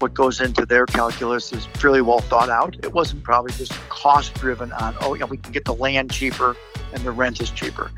[0.00, 2.74] what goes into their calculus is fairly well thought out.
[2.82, 6.56] It wasn't probably just cost driven on, oh, yeah, we can get the land cheaper
[6.92, 7.90] and the rent is cheaper.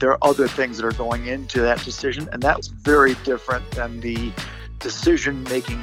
[0.00, 4.00] There are other things that are going into that decision, and that's very different than
[4.00, 4.32] the
[4.80, 5.80] decision making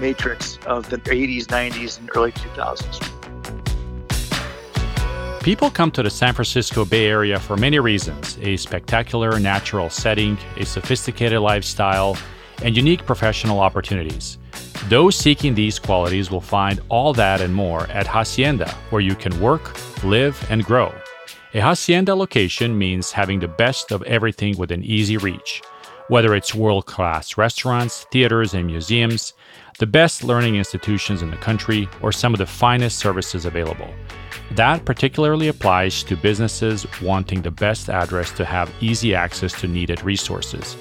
[0.00, 3.12] matrix of the 80s, 90s, and early 2000s.
[5.42, 10.36] People come to the San Francisco Bay Area for many reasons a spectacular natural setting,
[10.56, 12.16] a sophisticated lifestyle,
[12.62, 14.38] and unique professional opportunities.
[14.84, 19.40] Those seeking these qualities will find all that and more at Hacienda, where you can
[19.40, 20.94] work, live, and grow.
[21.54, 25.62] A Hacienda location means having the best of everything within easy reach.
[26.08, 29.32] Whether it's world class restaurants, theaters, and museums,
[29.78, 33.88] the best learning institutions in the country, or some of the finest services available.
[34.52, 40.04] That particularly applies to businesses wanting the best address to have easy access to needed
[40.04, 40.76] resources,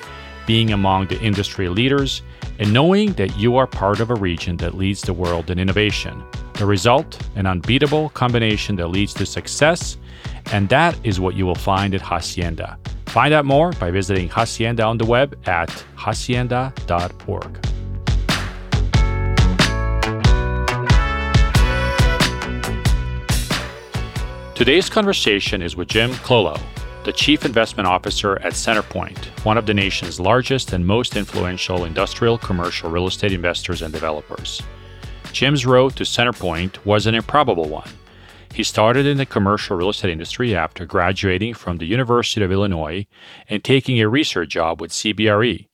[0.45, 2.21] being among the industry leaders,
[2.59, 6.23] and knowing that you are part of a region that leads the world in innovation.
[6.53, 9.97] The result, an unbeatable combination that leads to success,
[10.51, 12.77] and that is what you will find at Hacienda.
[13.07, 17.59] Find out more by visiting Hacienda on the web at hacienda.org.
[24.55, 26.57] Today's conversation is with Jim Clewlow,
[27.05, 32.39] the Chief Investment Officer at Centerpoint, one of the nation's largest and most influential industrial
[32.39, 34.59] commercial real estate investors and developers.
[35.31, 37.89] Jim's road to Centerpoint was an improbable one.
[38.55, 43.05] He started in the commercial real estate industry after graduating from the University of Illinois
[43.47, 45.67] and taking a research job with CBRE.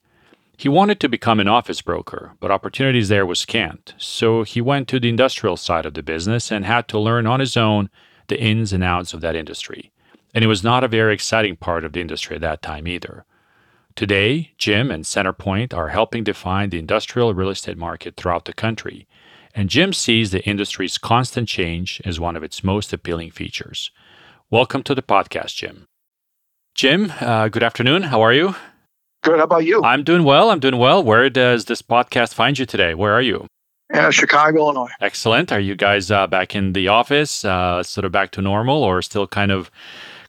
[0.57, 4.89] He wanted to become an office broker, but opportunities there were scant, so he went
[4.89, 7.89] to the industrial side of the business and had to learn on his own
[8.27, 9.90] the ins and outs of that industry.
[10.33, 13.25] And it was not a very exciting part of the industry at that time either.
[13.95, 19.07] Today, Jim and Centerpoint are helping define the industrial real estate market throughout the country,
[19.53, 23.91] and Jim sees the industry's constant change as one of its most appealing features.
[24.49, 25.85] Welcome to the podcast, Jim.
[26.73, 28.03] Jim, uh, good afternoon.
[28.03, 28.55] How are you?
[29.23, 29.39] Good.
[29.39, 29.83] How about you?
[29.83, 30.49] I'm doing well.
[30.49, 31.03] I'm doing well.
[31.03, 32.93] Where does this podcast find you today?
[32.93, 33.45] Where are you?
[33.93, 34.89] Yeah, Chicago, Illinois.
[35.01, 35.51] Excellent.
[35.51, 39.01] Are you guys uh, back in the office, uh, sort of back to normal, or
[39.01, 39.69] still kind of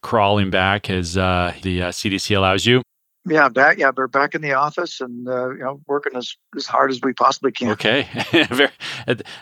[0.03, 2.83] crawling back as uh, the CDC uh, allows you?
[3.25, 3.79] Yeah, back.
[3.79, 7.01] Yeah, we're back in the office and uh, you know working as, as hard as
[7.03, 7.69] we possibly can.
[7.71, 8.09] Okay,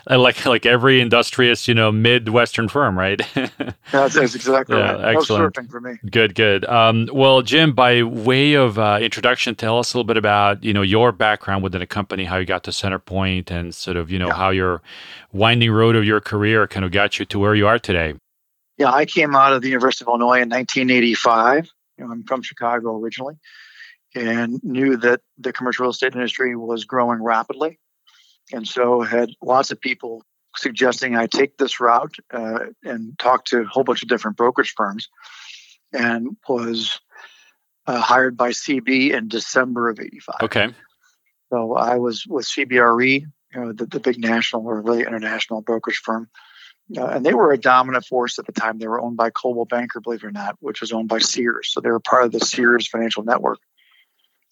[0.07, 3.19] like like every industrious you know midwestern firm, right?
[3.91, 5.15] that's, that's exactly yeah, right.
[5.15, 5.57] Excellent.
[5.57, 5.97] No for me.
[6.11, 6.63] Good, good.
[6.65, 10.73] Um, well, Jim, by way of uh, introduction, tell us a little bit about you
[10.73, 14.19] know your background within a company, how you got to Centerpoint, and sort of you
[14.19, 14.35] know yeah.
[14.35, 14.83] how your
[15.33, 18.13] winding road of your career kind of got you to where you are today.
[18.77, 21.69] Yeah, I came out of the University of Illinois in 1985.
[21.97, 23.35] You know, I'm from Chicago originally
[24.15, 27.79] and knew that the commercial real estate industry was growing rapidly.
[28.51, 30.23] And so had lots of people
[30.57, 34.73] suggesting I take this route uh, and talk to a whole bunch of different brokerage
[34.75, 35.07] firms
[35.93, 36.99] and was
[37.87, 40.35] uh, hired by CB in December of 85.
[40.43, 40.67] Okay.
[41.51, 46.01] So I was with CBRE, you know, the, the big national or really international brokerage
[46.03, 46.29] firm.
[46.97, 48.79] Uh, and they were a dominant force at the time.
[48.79, 51.71] They were owned by Coldwell Banker, believe it or not, which was owned by Sears.
[51.71, 53.59] So they were part of the Sears financial network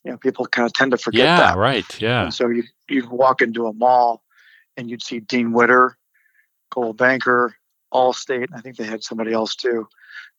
[0.03, 1.57] you know, people kind of tend to forget yeah, that.
[1.57, 2.01] right.
[2.01, 2.23] Yeah.
[2.23, 4.23] And so you you'd walk into a mall
[4.77, 5.97] and you'd see Dean Witter,
[6.71, 7.55] Coldwell Banker,
[7.93, 8.47] Allstate.
[8.53, 9.87] I think they had somebody else too,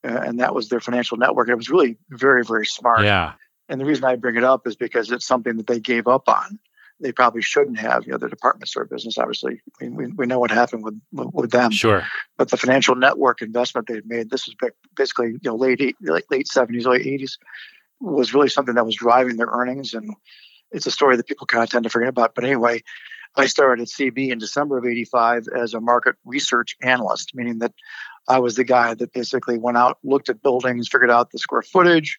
[0.04, 1.48] uh, and that was their financial network.
[1.48, 3.04] It was really very very smart.
[3.04, 3.34] Yeah.
[3.68, 6.28] And the reason I bring it up is because it's something that they gave up
[6.28, 6.58] on.
[7.00, 8.04] They probably shouldn't have.
[8.04, 9.18] You know, the department store business.
[9.18, 11.70] Obviously, we, we, we know what happened with, with, them.
[11.70, 12.04] Sure.
[12.36, 14.30] But the financial network investment they had made.
[14.30, 14.54] This was
[14.94, 17.38] basically you know late late late seventies, late eighties
[18.00, 19.94] was really something that was driving their earnings.
[19.94, 20.14] And
[20.72, 22.34] it's a story that people kind of tend to forget about.
[22.34, 22.82] But anyway,
[23.36, 27.72] I started at CB in December of 85 as a market research analyst, meaning that
[28.28, 31.62] I was the guy that basically went out, looked at buildings, figured out the square
[31.62, 32.18] footage,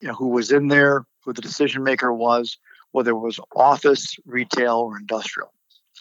[0.00, 2.58] you know, who was in there, who the decision maker was,
[2.92, 5.52] whether it was office, retail, or industrial.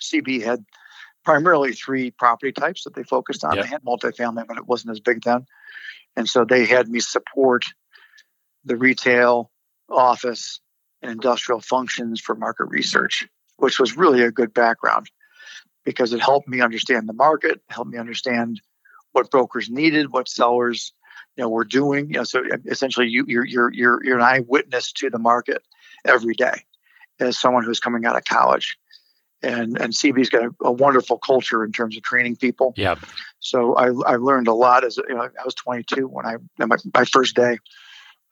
[0.01, 0.66] CB had
[1.24, 3.56] primarily three property types that they focused on.
[3.56, 3.66] Yep.
[3.66, 5.45] They had multifamily, but it wasn't as big then.
[6.16, 7.66] And so they had me support
[8.63, 9.51] the retail,
[9.89, 10.60] office,
[11.01, 15.10] and industrial functions for market research, which was really a good background
[15.83, 18.62] because it helped me understand the market, helped me understand
[19.12, 20.94] what brokers needed, what sellers
[21.36, 22.07] you know were doing.
[22.07, 25.62] You know, so essentially, you, you're you're you're you're an eyewitness to the market
[26.06, 26.63] every day
[27.19, 28.78] as someone who's coming out of college.
[29.44, 32.74] And and CB's got a, a wonderful culture in terms of training people.
[32.75, 32.96] Yeah.
[33.40, 36.78] So I I learned a lot as you know, I was 22 when I my,
[36.94, 37.60] my first day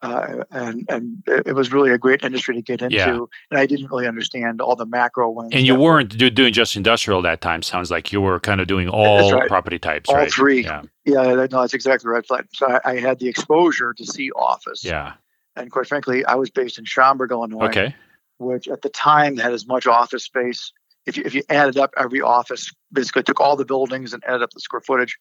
[0.01, 2.95] Uh, and and it was really a great industry to get into.
[2.95, 3.17] Yeah.
[3.49, 5.51] And I didn't really understand all the macro ones.
[5.53, 7.61] And you weren't do, doing just industrial that time.
[7.61, 9.47] Sounds like you were kind of doing all right.
[9.47, 10.31] property types, all right?
[10.31, 10.63] three.
[10.63, 10.83] Yeah.
[11.05, 12.25] Yeah, no, that's exactly right.
[12.27, 14.83] So I, I had the exposure to see office.
[14.83, 15.13] Yeah.
[15.55, 17.95] And quite frankly, I was based in Schaumburg, Illinois, Okay.
[18.37, 20.71] Which at the time had as much office space.
[21.05, 24.41] If you, if you added up every office, basically took all the buildings and added
[24.41, 25.17] up the square footage,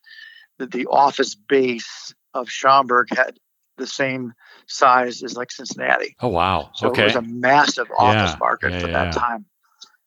[0.59, 3.37] the, the office base of Schaumburg had
[3.77, 4.33] the same
[4.67, 6.17] size as like Cincinnati.
[6.21, 6.71] Oh wow.
[6.75, 9.47] So it was a massive office Yeah, market yeah, for yeah, that time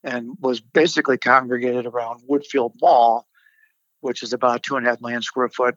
[0.03, 3.27] and was basically congregated around Woodfield Mall,
[4.01, 5.75] which is about two and a half million square foot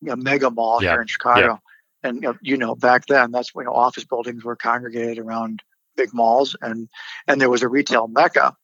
[0.00, 1.60] you know, mega mall here in Chicago.
[2.02, 5.62] And you know, you know, back then that's when office buildings were congregated around
[5.96, 6.88] big malls and
[7.26, 8.56] and there was a retail mecca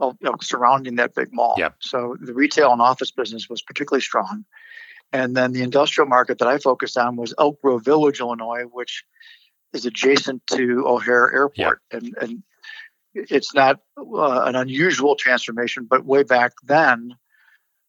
[0.00, 1.54] you know, surrounding that big mall.
[1.56, 1.76] Yep.
[1.80, 4.44] So the retail and office business was particularly strong.
[5.12, 9.04] And then the industrial market that I focused on was Elk Grove Village, Illinois, which
[9.72, 11.80] is adjacent to O'Hare Airport.
[11.90, 12.42] And, and
[13.14, 17.16] it's not uh, an unusual transformation, but way back then,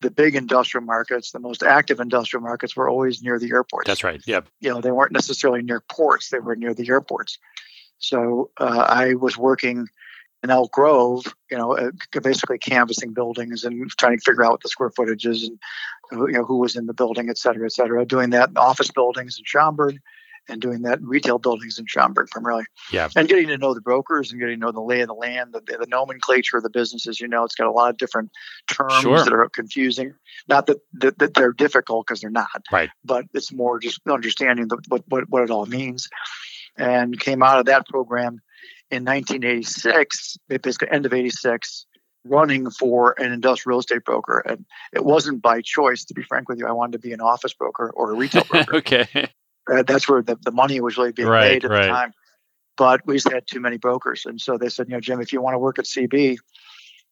[0.02, 3.88] the big industrial markets, the most active industrial markets, were always near the airports.
[3.88, 4.22] That's right.
[4.28, 4.48] Yep.
[4.60, 7.40] You know, they weren't necessarily near ports; they were near the airports.
[8.00, 9.88] So uh, I was working
[10.44, 11.92] in Elk Grove, you know, uh,
[12.22, 15.60] basically canvassing buildings and trying to figure out what the square footage is and
[16.12, 18.06] who- you know who was in the building, et cetera, et cetera.
[18.06, 19.98] Doing that in office buildings in Schaumburg
[20.50, 22.64] and doing that in retail buildings in Schaumburg primarily.
[22.94, 23.10] Yeah.
[23.18, 25.54] And getting to know the brokers and getting to know the lay of the land,
[25.54, 27.20] the, the nomenclature of the businesses.
[27.20, 28.32] You know, it's got a lot of different
[28.68, 29.18] terms Sure.
[29.18, 30.14] that are confusing.
[30.48, 32.64] Not that, that, that they're difficult because they're not.
[32.72, 32.90] Right.
[33.04, 36.08] But it's more just understanding the, what, what, what it all means.
[36.78, 38.40] And came out of that program
[38.92, 41.86] in 1986, basically end of 86,
[42.24, 44.40] running for an industrial real estate broker.
[44.40, 46.68] And it wasn't by choice, to be frank with you.
[46.68, 48.76] I wanted to be an office broker or a retail broker.
[48.78, 49.30] okay.
[49.72, 51.82] Uh, that's where the, the money was really being Right, made at right.
[51.84, 52.14] the time.
[52.78, 54.26] But we just had too many brokers.
[54.26, 56.38] And so they said, you know, Jim, if you want to work at CB,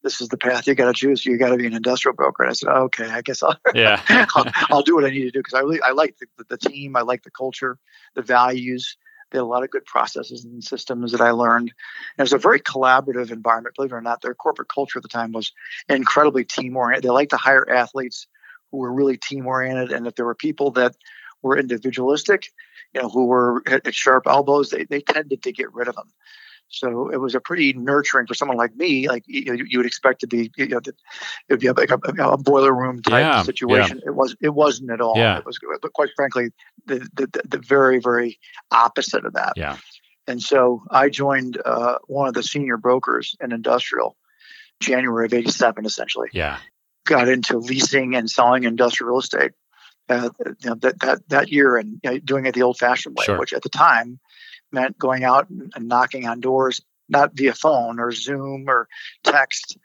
[0.02, 1.26] this is the path you got to choose.
[1.26, 2.44] You got to be an industrial broker.
[2.44, 4.00] And I said, okay, I guess I'll, Yeah.
[4.36, 6.56] I'll, I'll do what I need to do because I really I like the, the
[6.56, 7.78] team, I like the culture,
[8.14, 8.96] the values.
[9.30, 11.70] They had a lot of good processes and systems that I learned.
[11.70, 13.74] And it was a very collaborative environment.
[13.74, 15.52] Believe it or not, their corporate culture at the time was
[15.88, 17.04] incredibly team oriented.
[17.04, 18.26] They liked to hire athletes
[18.70, 20.96] who were really team oriented, and if there were people that
[21.42, 22.52] were individualistic,
[22.92, 26.12] you know, who were at sharp elbows, they, they tended to get rid of them.
[26.68, 29.08] So it was a pretty nurturing for someone like me.
[29.08, 30.94] Like you, know, you would expect to be, you know, that
[31.48, 34.00] it would be like a, a boiler room type Yeah, situation.
[34.04, 35.16] It was, it wasn't at all.
[35.16, 35.38] Yeah.
[35.38, 36.50] It was, but quite frankly,
[36.86, 38.38] the, the the very very
[38.70, 39.52] opposite of that.
[39.56, 39.76] Yeah.
[40.26, 44.16] And so I joined uh, one of the senior brokers in industrial,
[44.80, 46.58] January of '87, essentially Yeah.
[47.04, 49.52] got into leasing and selling industrial real estate
[50.08, 50.30] uh,
[50.60, 53.24] you know, that, that, that year and you know, doing it the old fashioned way,
[53.24, 53.38] Sure.
[53.38, 54.18] which at the time
[54.72, 58.88] meant going out and, knocking on doors, not via phone or Zoom or
[59.22, 59.78] text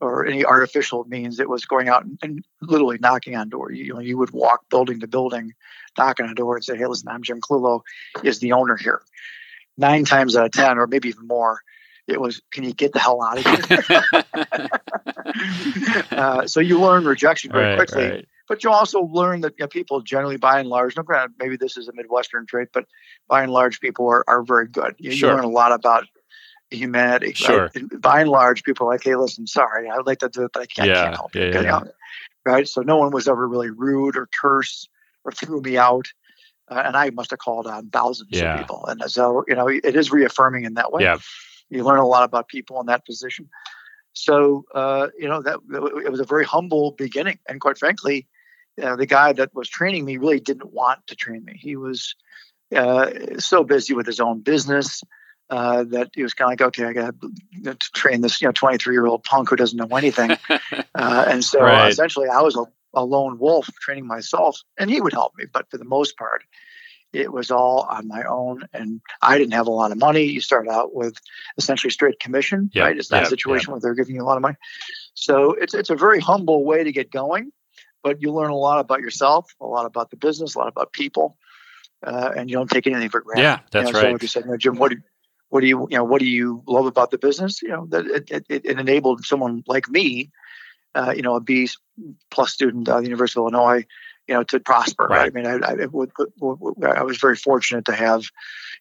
[0.00, 1.40] or any artificial means.
[1.40, 3.72] It was going out and, literally knocking on door.
[3.72, 5.52] You, know, you would walk building to building,
[5.96, 7.82] knocking on a door and say, Hey, listen, I'm Jim Clewlow,
[8.22, 9.02] is the owner here.
[9.76, 11.60] Nine times out of 10, or maybe even more,
[12.06, 14.22] it was, can you get the hell out of here?
[16.12, 17.76] uh, so you learn rejection very right.
[17.76, 18.28] quickly Right.
[18.48, 21.56] But you also learn that you know, people generally, by and large, no granted, maybe
[21.56, 22.86] this is a Midwestern trait, but
[23.28, 24.94] by and large, people are, are very good.
[24.98, 26.06] You, you learn a lot about
[26.70, 27.32] humanity.
[27.32, 27.70] Sure.
[27.74, 30.50] And by and large, people are like, hey, listen, sorry, I'd like to do it,
[30.52, 31.42] but I can't, Yeah, can't help you.
[31.42, 31.84] yeah, yeah, know?
[32.44, 32.68] Right.
[32.68, 34.88] So no one was ever really rude or terse
[35.24, 36.06] or threw me out.
[36.68, 38.54] Uh, and I must have called on thousands Yeah.
[38.54, 38.86] of people.
[38.86, 41.02] And so, you know, it is reaffirming in that way.
[41.02, 41.18] Yeah.
[41.70, 43.48] You learn a lot about people in that position.
[44.12, 47.38] So, uh, you know, that it was a very humble beginning.
[47.48, 48.26] And quite frankly,
[48.82, 51.56] uh, the guy that was training me really didn't want to train me.
[51.60, 52.14] He was
[52.74, 55.02] uh, so busy with his own business
[55.50, 58.52] uh, that he was kind of like, okay, I got to train this, you know,
[58.52, 60.36] 23 year old punk who doesn't know anything.
[60.94, 61.84] uh, and so Right.
[61.84, 62.64] essentially, I was a,
[62.94, 66.42] a lone wolf training myself, and he would help me, but for the most part,
[67.12, 70.24] it was all on my own, and I didn't have a lot of money.
[70.24, 71.16] You start out with
[71.56, 72.98] essentially straight commission, Yeah, right?
[72.98, 74.56] It's not yeah, a situation where they're giving you a lot of money.
[75.14, 77.52] So it's it's a very humble way to get going,
[78.04, 80.92] but you learn a lot about yourself, a lot about the business, a lot about
[80.92, 81.36] people,
[82.06, 83.42] uh, and you don't take anything for granted.
[83.42, 83.58] Yeah.
[83.72, 84.04] That's you know, right.
[84.06, 84.98] So like you said, you know, Jim, what do,
[85.48, 87.62] what do you you know what do you love about the business?
[87.62, 90.30] You know that it, it, it enabled someone like me,
[90.94, 91.68] uh, you know, a B
[92.30, 93.86] plus student at the University of Illinois,
[94.28, 95.06] you know, to prosper.
[95.06, 95.32] Right.
[95.34, 95.46] Right.
[95.46, 96.12] I mean, I, I, would-
[96.84, 98.24] I was very fortunate to have,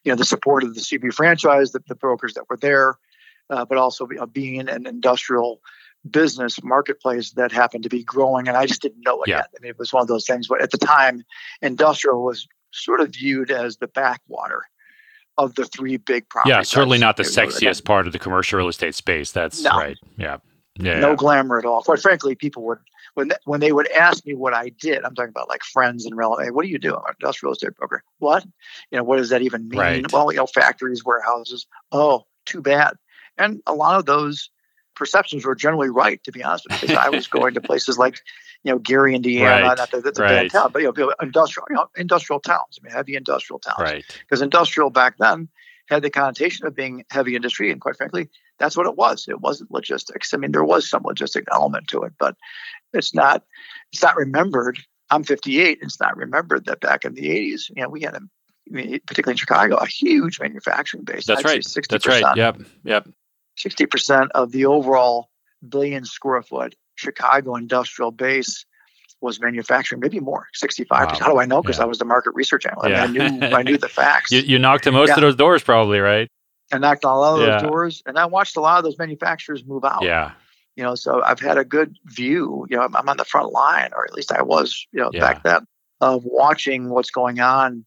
[0.04, 2.96] you know, the support of the CB franchise, the, the brokers that were there,
[3.50, 5.62] uh, but also uh, being an industrial
[6.10, 9.38] business marketplace that happened to be growing, and I just didn't know it Yeah.
[9.38, 9.48] yet.
[9.56, 10.48] I mean, it was one of those things.
[10.48, 11.24] But at the time,
[11.62, 14.64] industrial was sort of viewed as the backwater
[15.38, 16.52] of the three big property.
[16.52, 19.32] Yeah, certainly not the sexiest part of the commercial real estate space.
[19.32, 19.72] That's No.
[19.72, 19.98] right.
[20.18, 20.38] Yeah.
[20.76, 21.00] Yeah.
[21.00, 21.16] No yeah.
[21.16, 21.82] glamour at all.
[21.84, 22.80] Quite frankly, people would
[23.14, 25.04] when th- when they would ask me what I did.
[25.06, 26.48] I'm talking about like friends and relatives.
[26.48, 26.96] Hey, what do you do?
[26.96, 28.04] I'm an industrial real estate broker.
[28.18, 28.44] What?
[28.92, 29.80] You know, what does that even mean?
[29.80, 30.12] Right.
[30.12, 31.68] Well, you know, factories, warehouses.
[31.92, 32.96] Oh, too bad.
[33.38, 34.50] And a lot of those
[34.96, 36.88] perceptions were generally right, to be honest with you.
[36.88, 38.20] Because I was going to places like,
[38.64, 39.68] you know, Gary, Indiana.
[39.68, 39.78] Right.
[39.78, 40.50] Not that that's a Right.
[40.50, 42.80] bad town, but you know, industrial, you know, industrial towns.
[42.80, 44.06] I mean, heavy industrial towns Right.
[44.22, 45.50] because industrial back then
[45.90, 49.42] had the connotation of being heavy industry and quite frankly that's what it was it
[49.42, 52.38] wasn't logistics i mean there was some logistic element to it but
[52.94, 53.44] it's not
[53.92, 57.90] it's not remembered i'm 58 it's not remembered that back in the 80s you know
[57.90, 58.22] we had a
[58.72, 61.26] I mean, particularly in Chicago, a huge manufacturing base.
[61.26, 61.60] That's right.
[61.60, 62.24] 60%, That's right.
[62.38, 62.62] Yep.
[62.86, 63.10] Yep.
[63.58, 65.30] 60% of the overall
[65.68, 68.66] billion square foot Chicago industrial base
[69.22, 70.90] was manufacturing, maybe more, 65%.
[70.90, 71.08] Wow.
[71.20, 71.62] How do I know?
[71.62, 71.84] Because Yeah.
[71.84, 72.90] I was the market research analyst.
[72.90, 73.04] Yeah.
[73.04, 74.32] I knew I knew the facts.
[74.32, 75.16] You, you knocked on most Yeah.
[75.16, 76.28] of those doors, probably, right?
[76.72, 78.98] I knocked on a lot of those doors, and I watched a lot of those
[78.98, 80.04] manufacturers move out.
[80.04, 80.32] Yeah.
[80.76, 82.66] You know, so I've had a good view.
[82.70, 84.86] You know, I'm, I'm on the front line, or at least I was.
[84.92, 85.66] You know, back then,
[86.02, 87.86] of watching what's going on.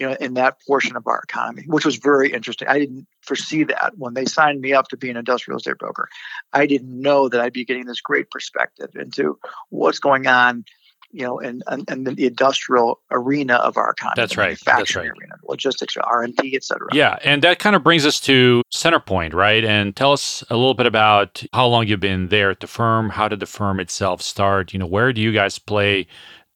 [0.00, 2.66] You know, in that portion of our economy, which was very interesting.
[2.66, 6.08] I didn't foresee that when they signed me up to be an industrial estate broker.
[6.52, 9.38] I didn't know that I'd be getting this great perspective into
[9.70, 10.64] what's going on.
[11.12, 14.14] You know, in, in, in the industrial arena of our economy.
[14.16, 14.58] That's right.
[14.66, 15.06] That's right.
[15.06, 16.88] arena, logistics, R and D, et cetera.
[16.92, 17.18] Yeah.
[17.22, 19.64] And that kind of brings us to Centerpoint, right?
[19.64, 23.10] And tell us a little bit about how long you've been there at the firm.
[23.10, 24.72] How did the firm itself start?
[24.72, 26.08] You know, where do you guys play?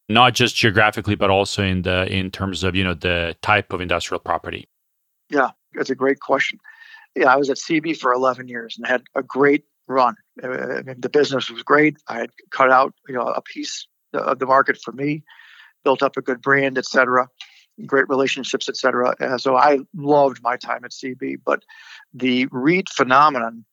[0.08, 3.80] Not just geographically, but also in the in terms of you know the type of
[3.80, 4.68] industrial property.
[5.30, 6.58] Yeah, that's a great question.
[7.14, 10.14] Yeah, I was at CB for 11 years and had a great run.
[10.42, 11.96] Uh, I mean, the business was great.
[12.08, 15.22] I had cut out you know a piece of the market for me,
[15.84, 17.28] built up a good brand, et cetera,
[17.86, 19.14] great relationships, et cetera.
[19.20, 21.36] Uh, so I loved my time at CB.
[21.44, 21.62] But
[22.14, 23.64] the REIT phenomenon,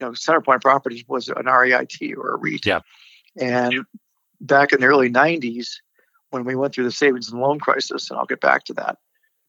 [0.00, 2.66] you know, Centerpoint Properties was an REIT or a REIT.
[2.66, 2.80] Yeah.
[3.38, 3.84] And
[4.40, 5.68] back in the early 90s,
[6.30, 8.98] when we went through the savings and loan crisis, and I'll get back to that,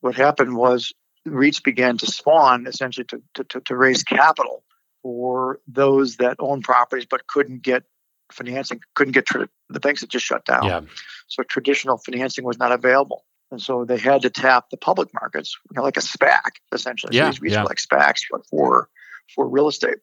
[0.02, 0.94] what happened was
[1.28, 4.64] REITs began to spawn essentially to, to, to, to raise capital
[5.02, 7.84] for those that own properties but couldn't get
[8.32, 10.66] financing, couldn't get tra- the banks had just shut down.
[10.66, 10.82] Yeah.
[11.28, 13.26] So traditional financing was not available.
[13.52, 17.16] And so they had to tap the public markets, you know, like a SPAC, essentially.
[17.16, 17.62] Yeah, So these REIts yeah.
[17.62, 18.90] were like SPACs, but for
[19.34, 19.98] for real estate.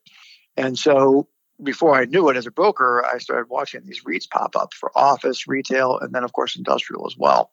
[0.57, 1.29] And so
[1.63, 4.91] before I knew it as a broker, I started watching these REITs pop up for
[4.97, 7.51] office, retail, and then of course industrial as well.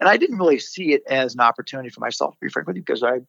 [0.00, 2.76] And I didn't really see it as an opportunity for myself, to be frank with
[2.76, 3.20] you, because I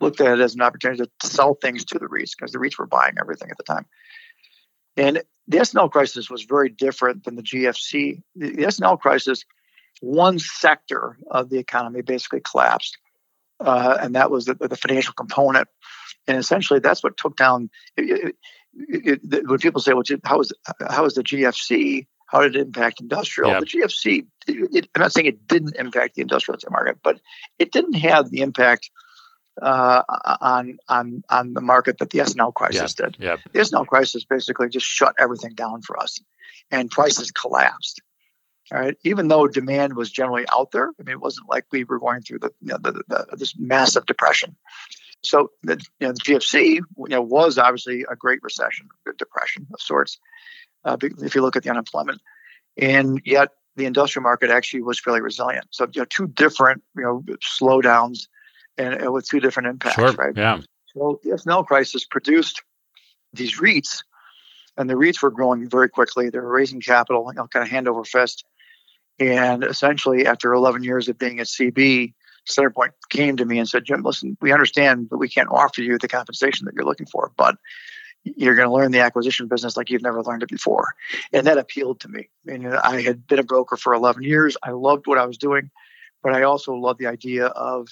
[0.00, 2.78] looked at it as an opportunity to sell things to the REITs because the REITs
[2.78, 3.86] were buying everything at the time.
[4.96, 8.22] And the S&L crisis was very different than the GFC.
[8.36, 9.44] The, the S&L crisis,
[10.00, 12.98] one sector of the economy basically collapsed,
[13.60, 15.68] uh, and that was the, the financial component.
[16.26, 17.70] And essentially, that's what took down.
[17.96, 18.36] It, it,
[18.74, 20.52] it, when people say, "Well, how was
[20.88, 22.06] how was the GFC?
[22.26, 23.60] How did it impact industrial?" Yeah.
[23.60, 24.26] The GFC.
[24.46, 27.20] It, I'm not saying it didn't impact the industrial market, but
[27.58, 28.90] it didn't have the impact
[29.60, 30.02] uh,
[30.40, 33.16] on on on the market that the S&L crisis did.
[33.18, 33.36] Yeah.
[33.52, 36.20] The S&L crisis basically just shut everything down for us,
[36.70, 38.00] and prices collapsed.
[38.72, 41.84] All right, even though demand was generally out there, I mean, it wasn't like we
[41.84, 44.56] were going through the, you know, the, the this massive depression.
[45.22, 49.66] So the, you know, the GFC you know, was obviously a great recession, a depression
[49.72, 50.18] of sorts.
[50.84, 52.20] Uh, if you look at the unemployment,
[52.76, 55.66] and yet the industrial market actually was fairly resilient.
[55.70, 58.26] So you know, two different you know slowdowns,
[58.76, 60.12] and, and with two different impacts, Sure.
[60.12, 60.36] right?
[60.36, 60.60] Yeah.
[60.94, 62.62] So the S&L crisis produced
[63.32, 64.02] these REITs,
[64.76, 66.30] and the REITs were growing very quickly.
[66.30, 68.44] They were raising capital, you know, kind of hand over fist.
[69.18, 72.12] And essentially, after 11 years of being at CB,
[72.48, 75.98] Centerpoint came to me and said, Jim, listen, we understand that we can't offer you
[75.98, 77.56] the compensation that you're looking for, but
[78.24, 80.86] you're going to learn the acquisition business like you've never learned it before.
[81.32, 82.28] And that appealed to me.
[82.48, 84.56] I mean, I had been a broker for 11 years.
[84.62, 85.70] I loved what I was doing,
[86.22, 87.88] but I also loved the idea of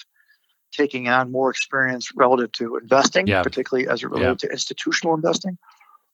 [0.72, 3.42] taking on more experience relative to investing, Yeah.
[3.42, 5.58] particularly as it related to institutional investing.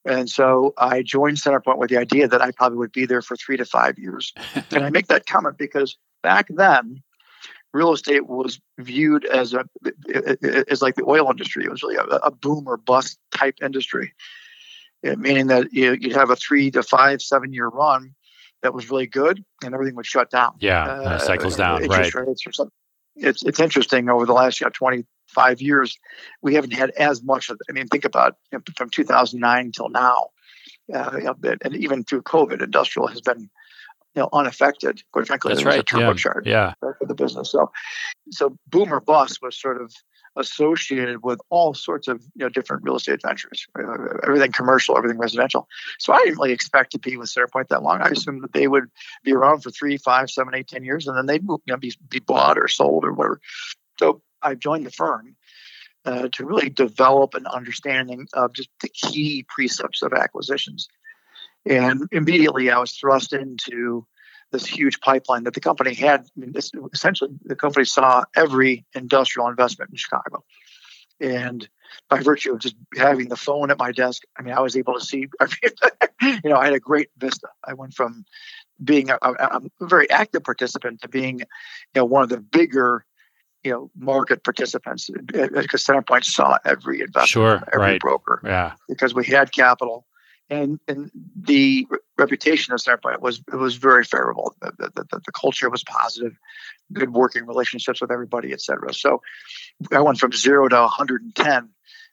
[0.07, 3.37] And so I joined Centerpoint with the idea that I probably would be there for
[3.37, 4.33] three to five years.
[4.71, 7.03] and I make that comment because back then,
[7.77, 9.65] real estate was viewed as a
[10.71, 11.65] as like the oil industry.
[11.65, 14.13] It was really a, a boom or bust type industry,
[15.03, 18.15] It- meaning that you, you'd have a three to five, seven year run
[18.63, 20.85] that was really good, and everything would shut down Yeah.
[20.87, 21.83] Uh, cycles down.
[21.83, 21.91] Right.
[21.91, 22.73] interest rates or something.
[23.17, 25.99] It's it's interesting over the last you know, 25 years,
[26.43, 27.59] we haven't had as much of.
[27.69, 30.29] I mean, think about you know, from 2009 till now,
[30.93, 33.49] uh, and even through COVID, industrial has been
[34.17, 35.03] you know unaffected.
[35.13, 35.79] Quite frankly, That's right.
[35.79, 35.85] a
[36.47, 36.73] Yeah.
[36.83, 36.93] Yeah.
[36.99, 37.51] for the business.
[37.51, 37.71] So,
[38.31, 39.93] so boom or bust was sort of
[40.37, 43.67] associated with all sorts of you know different real estate ventures,
[44.25, 45.69] everything commercial, everything residential.
[45.99, 48.01] So I didn't really expect to be with Centerpoint that long.
[48.01, 48.91] I assumed that they would
[49.23, 51.93] be around for three, five, seven, eight, ten years, and then they'd you know, be
[52.09, 53.41] be bought or sold or whatever.
[53.99, 55.37] So I joined the firm
[56.07, 60.89] uh, to really develop an understanding of just the key precepts of acquisitions.
[61.67, 64.07] And immediately I was thrust into
[64.53, 66.21] this huge pipeline that the company had.
[66.21, 70.45] I mean, this, essentially, the company saw every industrial investment in Chicago.
[71.21, 71.69] And
[72.09, 74.95] by virtue of just having the phone at my desk, I mean, I was able
[74.95, 75.47] to see, I
[76.23, 77.49] mean, you know, I had a great vista.
[77.65, 78.25] I went from
[78.83, 79.33] being a, a,
[79.81, 81.47] a very active participant to being, you
[81.95, 83.05] know, one of the bigger
[83.65, 88.01] you know market participants because Centerpoint saw every investment, sure, every right.
[88.01, 90.07] broker, yeah, because we had capital,
[90.49, 91.87] and and the
[92.19, 94.55] reputation of Centerpoint was was very favorable.
[94.61, 96.37] The, the, the, the, culture was positive,
[96.93, 98.93] good working relationships with everybody, et cetera.
[98.95, 99.23] So
[99.93, 101.69] I went from zero to 110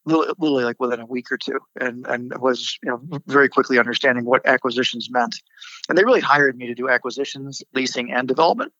[0.05, 4.25] literally like within a week or two and and was you know very quickly understanding
[4.25, 5.41] what acquisitions meant
[5.87, 8.73] and they really hired me to do acquisitions leasing and development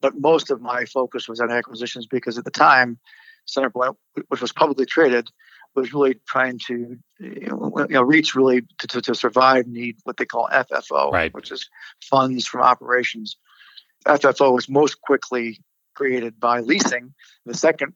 [0.00, 2.98] but most of my focus was on acquisitions because at the time,
[3.46, 3.96] Centerpoint,
[4.28, 5.28] which was publicly traded,
[5.74, 10.26] was really trying to you know, reach really to, to, to, survive need what they
[10.26, 11.32] call FFO, right.
[11.34, 11.68] which is
[12.02, 13.36] funds from operations.
[14.06, 15.60] FFO was most quickly
[15.94, 17.14] created by leasing.
[17.46, 17.92] The second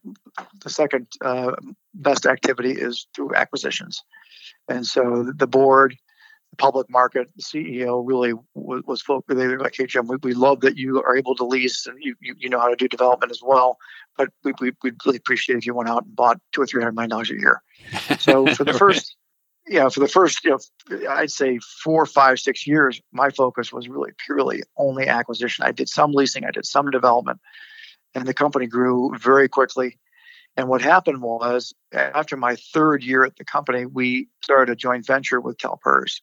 [0.63, 1.53] the second uh,
[1.95, 4.03] best activity is through acquisitions,
[4.69, 5.97] and so the board
[6.55, 9.39] public market, the CEO really was, was focused.
[9.39, 11.97] They were like, "Hey Jim, we, we love that you are able to lease and
[12.01, 13.79] you, you, you know how to do development as well,
[14.17, 16.83] but we, we would really appreciate if you went out and bought two or three
[16.83, 17.63] hundred million dollars a year."
[18.19, 19.17] So for the first,
[19.67, 23.89] yeah, for the first, you know, I'd say four, five, six years, my focus was
[23.89, 25.65] really purely only acquisition.
[25.65, 27.41] I did some leasing, I did some development,
[28.15, 29.99] and the company grew very quickly.
[30.57, 35.07] And what happened was, after my third year at the company, we started a joint
[35.07, 36.21] venture with CalPERS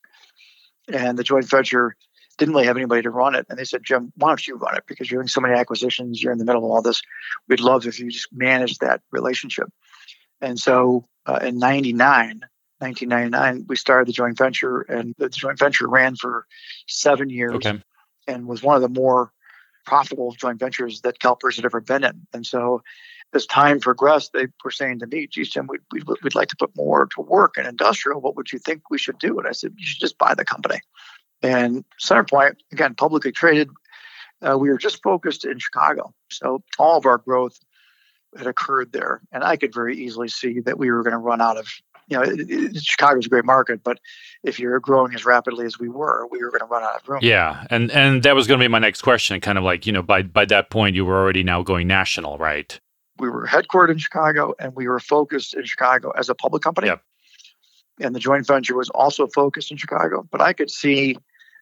[0.93, 1.95] and the joint venture
[2.37, 3.45] didn't really have anybody to run it.
[3.49, 4.83] And they said, Jim, why don't you run it?
[4.87, 7.01] Because you're doing so many acquisitions, you're in the middle of all this.
[7.47, 9.69] We'd love if you just manage that relationship.
[10.39, 12.41] And so uh, in 99,
[12.79, 16.47] 1999, we started the joint venture, and the joint venture ran for
[16.87, 17.79] seven years okay.
[18.27, 19.31] and was one of the more
[19.85, 22.25] profitable joint ventures that CalPERS had ever been in.
[22.33, 22.81] And so
[23.33, 26.55] as time progressed, they were saying to me, geez, Jim, we'd, we'd, we'd like to
[26.57, 28.21] put more to work in industrial.
[28.21, 29.37] What would you think we should do?
[29.39, 30.79] And I said, you should just buy the company.
[31.41, 33.69] And Centerpoint, again, publicly traded,
[34.41, 36.13] uh, we were just focused in Chicago.
[36.31, 37.57] So all of our growth
[38.37, 39.21] had occurred there.
[39.31, 41.67] And I could very easily see that we were going to run out of,
[42.07, 43.99] you know, it, it, Chicago's a great market, but
[44.43, 47.07] if you're growing as rapidly as we were, we were going to run out of
[47.07, 47.19] room.
[47.23, 47.65] Yeah.
[47.69, 49.39] And and that was going to be my next question.
[49.39, 52.37] Kind of like, you know, by, by that point, you were already now going national,
[52.37, 52.79] right?
[53.21, 56.87] We were headquartered in Chicago and we were focused in Chicago as a public company.
[56.87, 57.03] Yep.
[57.99, 60.27] And the joint venture was also focused in Chicago.
[60.31, 61.17] But I could see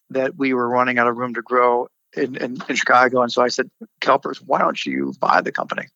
[0.10, 3.22] that we were running out of room to grow in, in, in Chicago.
[3.22, 3.70] And so I said,
[4.00, 5.88] CalPERS, why don't you buy the company?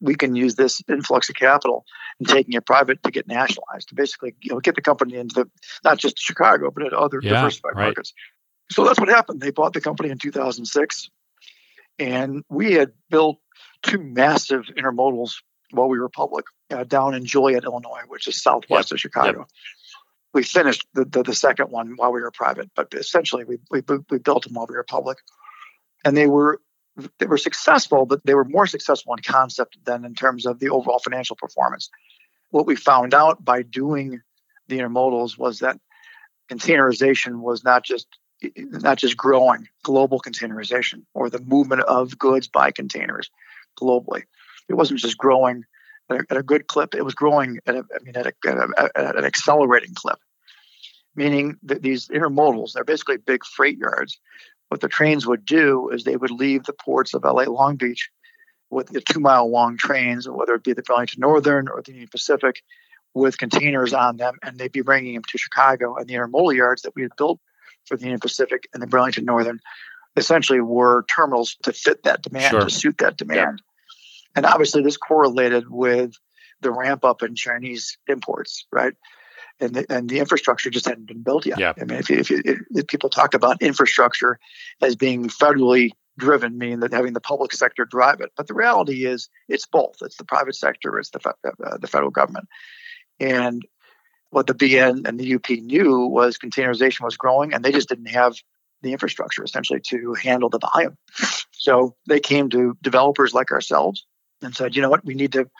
[0.00, 1.84] We can use this influx of capital
[2.20, 5.34] and taking it private to get nationalized, to basically you know, get the company into
[5.34, 5.50] the,
[5.82, 7.84] not just Chicago, but at other yeah, diversified right.
[7.86, 8.12] markets.
[8.70, 9.40] So that's what happened.
[9.40, 11.10] They bought the company in 2006.
[11.98, 13.38] And we had built
[13.84, 15.36] two massive intermodals
[15.70, 18.96] while we were public uh, down in Joliet, Illinois, which is southwest yep.
[18.96, 19.38] of Chicago.
[19.38, 19.48] Yep.
[20.32, 23.82] We finished the, the, the, second one while we were private, but essentially we, we,
[24.10, 25.18] we built them while we were public.
[26.04, 26.60] And they were
[27.18, 30.68] they were successful, but they were more successful in concept than in terms of the
[30.68, 31.90] overall financial performance.
[32.50, 34.20] What we found out by doing
[34.68, 35.78] the intermodals was that
[36.48, 38.06] containerization was not just
[38.56, 43.30] not just growing global containerization or the movement of goods by containers
[43.80, 44.22] globally.
[44.68, 45.64] It wasn't just growing
[46.10, 48.32] at a, at a good clip; it was growing at a, I mean, at, a,
[48.76, 50.18] at, at an accelerating clip.
[51.16, 54.18] Meaning that these intermodals, they're basically big freight yards.
[54.68, 58.10] What the trains would do is they would leave the ports of LA Long Beach
[58.70, 62.08] with the two mile long trains, whether it be the Burlington Northern or the Union
[62.10, 62.62] Pacific,
[63.14, 65.96] with containers on them, and they'd be bringing them to Chicago.
[65.96, 67.38] And the intermodal yards that we had built
[67.86, 69.60] for the Union Pacific and the Burlington Northern
[70.16, 72.60] essentially were terminals to fit that demand, sure.
[72.60, 73.62] to suit that demand.
[74.36, 76.14] And obviously, this correlated with
[76.60, 78.94] the ramp up in Chinese imports, right?
[79.60, 81.58] And the, and the infrastructure just hadn't been built yet.
[81.58, 81.78] Yep.
[81.80, 84.38] I mean, if, you, if, you, if people talk about infrastructure
[84.82, 89.04] as being federally driven, meaning that having the public sector drive it, but the reality
[89.04, 89.96] is it's both.
[90.00, 91.20] It's the private sector, it's the
[91.64, 92.48] uh, the federal government,
[93.20, 93.62] and
[94.30, 98.06] what the BN and the UP knew was containerization was growing, and they just didn't
[98.06, 98.34] have
[98.84, 100.96] the infrastructure essentially to handle the volume.
[101.52, 104.06] So they came to developers like ourselves
[104.42, 105.50] and said, you know what, we need to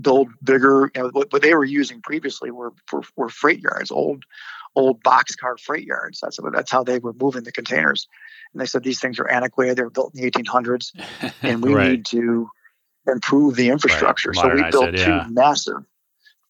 [0.00, 0.90] build bigger.
[0.94, 4.24] You know, what, what they were using previously were, were were freight yards, old
[4.76, 6.20] old boxcar freight yards.
[6.20, 8.06] That's that's how they were moving the containers.
[8.52, 9.76] And they said these things are antiquated.
[9.76, 10.92] They were built in the 1800s,
[11.42, 11.90] and we Right.
[11.90, 12.48] need to
[13.06, 14.32] improve the infrastructure.
[14.34, 15.24] so we built it, yeah.
[15.26, 15.82] two massive,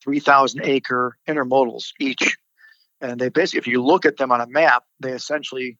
[0.02, 2.36] 3,000 acre intermodals each.
[3.00, 5.78] And they basically, if you look at them on a map, they essentially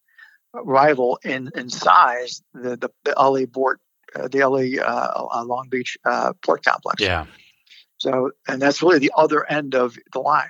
[0.53, 3.79] rival in in size the the, the LA port,
[4.15, 7.01] uh, the LA uh, uh, Long Beach uh, port complex.
[7.01, 7.25] Yeah.
[7.97, 10.49] So, and that's really the other end of the line.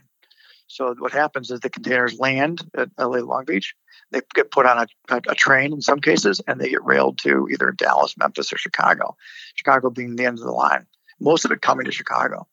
[0.67, 3.75] So what happens is the containers land at LA Long Beach.
[4.11, 7.17] They get put on a, a, a train in some cases, and they get railed
[7.19, 9.15] to either Dallas, Memphis, or Chicago.
[9.55, 10.85] Chicago being the end of the line.
[11.19, 12.47] Most of it coming to Chicago,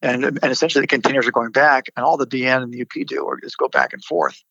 [0.00, 3.06] and and essentially the containers are going back, and all the BN and the UP
[3.06, 4.42] do just go back and forth,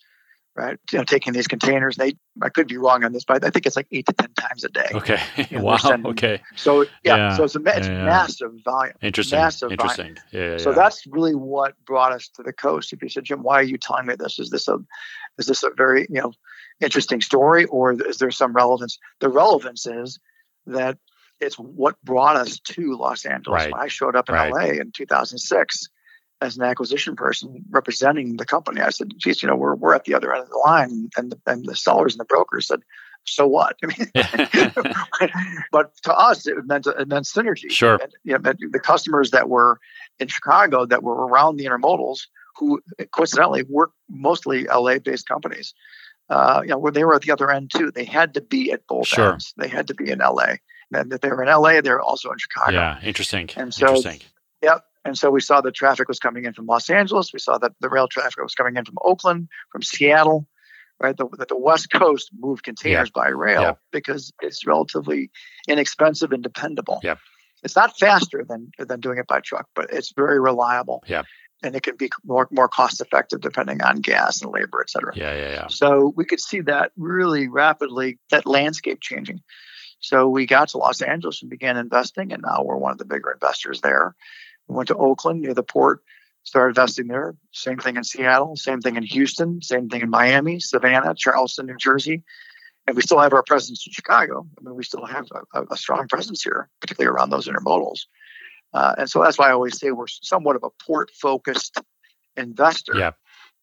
[0.55, 0.77] right?
[0.91, 1.95] You know, taking these containers.
[1.95, 4.33] They I could be wrong on this, but I think it's like eight to ten
[4.33, 4.87] times a day.
[4.93, 5.19] Okay.
[5.51, 5.77] Yeah, wow.
[5.77, 6.41] sending- Okay.
[6.55, 8.95] So yeah, Yeah, so it's, a, it's yeah, massive volume.
[9.01, 9.39] Interesting.
[9.39, 9.81] Massive volume.
[9.81, 10.17] Interesting.
[10.31, 10.51] Yeah.
[10.51, 12.93] yeah, So that's really what brought us to the coast.
[12.93, 14.39] If you said, Jim, why are you telling me this?
[14.39, 14.77] Is this a
[15.37, 16.31] is this a very you know
[16.79, 18.97] interesting story, or is there some relevance?
[19.19, 20.19] The relevance is
[20.67, 20.97] that
[21.39, 23.63] it's what brought us to Los Angeles.
[23.63, 23.71] Right.
[23.71, 24.51] When I showed up in Right.
[24.53, 25.87] LA in 2006
[26.41, 30.05] as an acquisition person representing the company, I said, "Geez, you know, we're we're at
[30.05, 32.81] the other end of the line," and the, and the sellers and the brokers said.
[33.23, 33.75] So what?
[33.83, 34.11] I mean,
[35.71, 37.69] but to us, it meant it meant synergy.
[37.69, 37.99] Sure.
[38.01, 39.79] And, you know, the customers that were
[40.19, 42.21] in Chicago that were around the intermodals,
[42.57, 45.73] who coincidentally work mostly LA-based companies.
[46.29, 47.91] Uh, you know, where they were at the other end too.
[47.91, 49.33] They had to be at both Sure.
[49.33, 49.53] ends.
[49.57, 50.55] They had to be in LA.
[50.93, 52.71] And if they were in LA, they were also in Chicago.
[52.71, 52.99] yeah.
[53.03, 53.49] Interesting.
[53.57, 54.21] And so- Interesting.
[54.63, 54.85] Yep.
[55.03, 57.33] And so we saw the traffic was coming in from Los Angeles.
[57.33, 60.47] We saw that the rail traffic was coming in from Oakland, from Seattle,
[60.99, 61.17] right?
[61.17, 63.73] The, that the West Coast moved containers by rail Yeah.
[63.91, 65.31] because it's relatively
[65.67, 66.99] inexpensive and dependable.
[67.03, 67.17] Yep.
[67.63, 71.03] It's not faster than than doing it by truck, but it's very reliable.
[71.07, 71.25] Yep.
[71.63, 75.13] And it can be more more cost effective depending on gas and labor, et cetera.
[75.15, 75.35] Yeah.
[75.35, 75.49] Yeah.
[75.51, 75.67] Yeah.
[75.67, 79.41] So we could see that really rapidly, that landscape changing.
[79.99, 83.05] So we got to Los Angeles and began investing, and now we're one of the
[83.05, 84.15] bigger investors there.
[84.71, 86.01] We went to Oakland near the port,
[86.43, 87.35] started investing there.
[87.51, 91.75] Same thing in Seattle, same thing in Houston, same thing in Miami, Savannah, Charleston, New
[91.77, 92.23] Jersey.
[92.87, 94.47] And we still have our presence in Chicago.
[94.57, 98.05] I mean, we still have a, a strong presence here, particularly around those intermodals.
[98.73, 101.77] Uh, and so that's why I always say we're somewhat of a port focused
[102.37, 103.11] investor Yeah.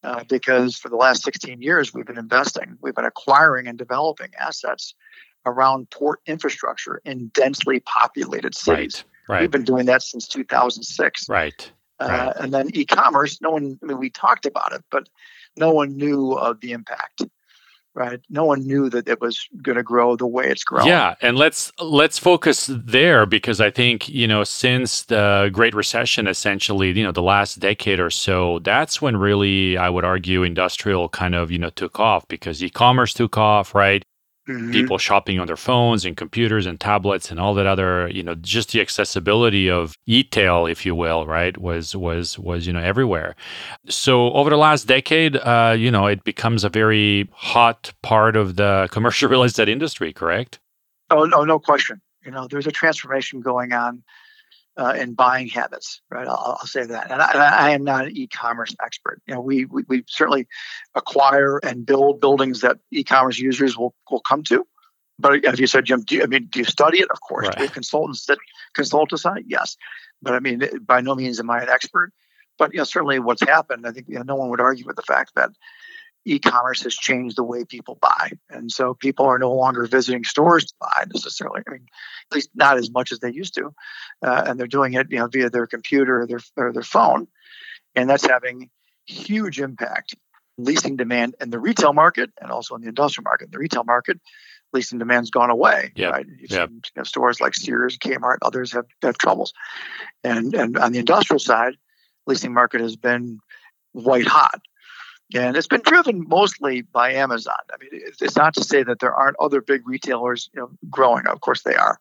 [0.04, 4.28] uh, because for the last 16 years we've been investing we've been acquiring and developing
[4.38, 4.94] assets
[5.46, 9.04] around port infrastructure in densely populated cities Right.
[9.42, 11.70] We've been doing that since 2006 Right.
[12.00, 12.36] uh, right.
[12.40, 15.08] and then e-commerce no one i mean we talked about it but
[15.56, 17.22] no one knew of the impact
[17.94, 21.14] right no one knew that it was going to grow the way it's growing Yeah,
[21.20, 26.92] and let's let's focus there because I think you know since the Great Recession, essentially,
[26.92, 31.34] you know, the last decade or so, that's when really I would argue industrial kind
[31.34, 34.02] of you know took off because e-commerce took off, right?
[34.48, 34.72] Mhm.
[34.72, 38.34] People shopping on their phones and computers and tablets and all that other, you know,
[38.34, 43.36] just the accessibility of e-tail, if you will, right, was was was you know everywhere.
[43.90, 48.56] So over the last decade, uh, you know, it becomes a very hot part of
[48.56, 50.58] the commercial real estate industry, correct?
[51.10, 52.00] Oh no, no question.
[52.24, 54.02] You know, there's a transformation going on
[54.78, 56.28] uh, in buying habits, right?
[56.28, 57.10] I'll, I'll say that.
[57.10, 59.20] And I, and I am not an e-commerce expert.
[59.26, 60.46] You know, we, we we certainly
[60.94, 64.66] acquire and build buildings that e-commerce users will will come to.
[65.18, 67.10] But as you said, Jim, do you, I mean, do you study it?
[67.10, 67.48] Of course.
[67.48, 68.38] Do we have consultants that
[68.74, 69.44] consult us on it?
[69.48, 69.76] Yes.
[70.22, 72.12] But I mean, by no means am I an expert.
[72.56, 74.96] But you know, certainly what's happened, I think you know, no one would argue with
[74.96, 75.50] the fact that
[76.24, 80.66] e-commerce has changed the way people buy, and so people are no longer visiting stores
[80.66, 81.62] to buy necessarily.
[81.66, 81.86] I mean,
[82.30, 83.74] at least not as much as they used to,
[84.22, 87.28] uh, and they're doing it, you know, via their computer or their or their phone,
[87.94, 88.70] and that's having
[89.06, 90.14] huge impact.
[90.60, 93.44] Leasing demand in the retail market and also in the industrial market.
[93.44, 94.18] In the retail market,
[94.72, 95.92] leasing demand's gone away.
[95.94, 96.12] Yep.
[96.12, 96.26] Right?
[96.26, 96.68] You've Yep.
[96.68, 99.52] seen you know, stores like Sears, Kmart, others have, have troubles,
[100.24, 101.74] and and on the industrial side,
[102.26, 103.38] leasing market has been
[103.92, 104.60] white hot.
[105.34, 107.58] And it's been driven mostly by Amazon.
[107.72, 111.26] I mean, it's not to say that there aren't other big retailers you know, growing.
[111.26, 112.00] Of course, they are.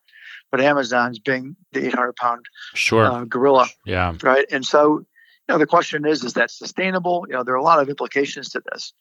[0.50, 3.04] But Amazon's being the 800 pound Sure.
[3.04, 4.13] uh, gorilla, yeah.
[4.24, 4.46] right?
[4.50, 5.06] And so, you
[5.50, 7.26] know, the question is, is that sustainable?
[7.28, 8.94] You know, there are a lot of implications to this.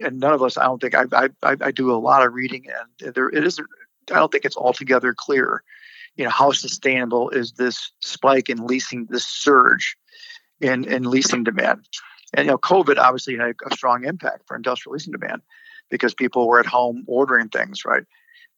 [0.00, 2.32] And none of us, I don't think, I, I, I I do a lot of
[2.32, 2.66] reading,
[3.00, 3.66] and there it isn't,
[4.12, 5.64] I don't think it's altogether clear,
[6.16, 9.96] you know, how sustainable is this spike in leasing, this surge
[10.60, 11.84] in, in leasing demand.
[12.34, 15.42] And you know, COVID obviously had a strong impact for industrial leasing demand
[15.90, 18.04] because people were at home ordering things, right?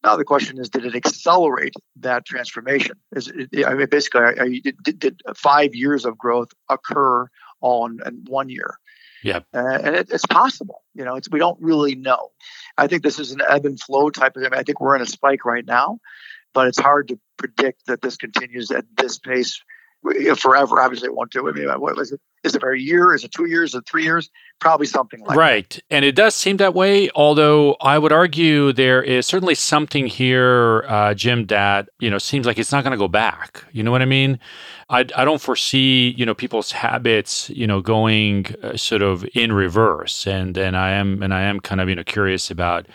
[0.03, 2.95] Now the question is, did it accelerate that transformation?
[3.15, 7.27] Is it, I mean, basically, did, did, five years of growth occur
[7.59, 8.77] all in, in one year?
[9.23, 10.83] Yeah, uh, and it, it's possible.
[10.95, 12.31] You know, it's we don't really know.
[12.77, 14.41] I think this is an ebb and flow type of.
[14.41, 15.99] I, mean, I think we're in a spike right now,
[16.53, 19.61] but it's hard to predict that this continues at this pace
[20.37, 20.81] forever.
[20.81, 21.47] Obviously, it won't do.
[21.47, 22.19] I mean, what was it?
[22.43, 23.13] Is it a year?
[23.13, 23.69] Is it two years?
[23.71, 24.29] Is it three years?
[24.59, 25.69] Probably something like right.
[25.69, 25.75] That.
[25.75, 25.83] Right.
[25.91, 30.83] And it does seem that way, although I would argue there is certainly something here,
[30.87, 33.63] uh, Jim, that, you know, seems like it's not going to go back.
[33.71, 34.39] You know what I mean?
[34.89, 39.53] I, I don't foresee, you know, people's habits, you know, going uh, sort of in
[39.53, 40.25] reverse.
[40.25, 42.87] And, and I am, and I am kind of, you know, curious about,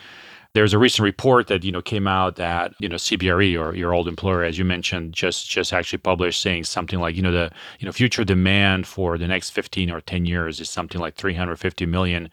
[0.57, 3.93] there's a recent report that you know came out that you know CBRE or your
[3.93, 7.51] old employer, as you mentioned, just just actually published saying something like you know the
[7.79, 11.85] you know future demand for the next 15 or 10 years is something like 350
[11.85, 12.31] million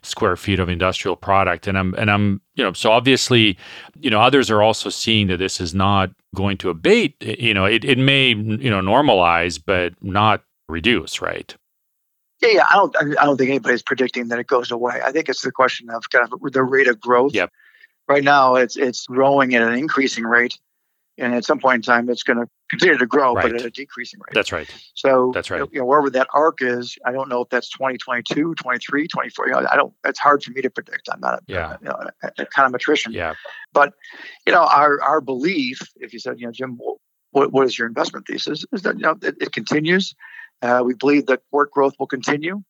[0.00, 3.58] square feet of industrial product, and I'm and I'm you know so obviously
[4.00, 7.14] you know others are also seeing that this is not going to abate.
[7.20, 11.54] You know it it may you know normalize, but not reduce, right?
[12.40, 12.66] Yeah, yeah.
[12.70, 12.96] I don't.
[13.20, 15.02] I don't think anybody's predicting that it goes away.
[15.04, 17.34] I think it's the question of kind of the rate of growth.
[17.34, 17.52] Yep
[18.08, 20.58] right now it's it's growing at an increasing rate
[21.18, 23.42] and at some point in time it's going to continue to grow right.
[23.42, 24.34] but at a decreasing rate.
[24.34, 24.68] That's right.
[24.94, 25.62] So that's right.
[25.72, 29.52] you know wherever that arc is i don't know if that's 2022 23 24 you
[29.52, 31.08] know, i don't it's hard for me to predict.
[31.10, 31.76] I'm not a, yeah.
[31.80, 33.34] you know, a, a kind of matrician yeah.
[33.72, 33.94] But
[34.46, 36.78] you know our our belief if you said you know jim
[37.32, 40.14] what, what is your investment thesis is that you know it, it continues.
[40.62, 42.62] Uh, we believe that port growth will continue.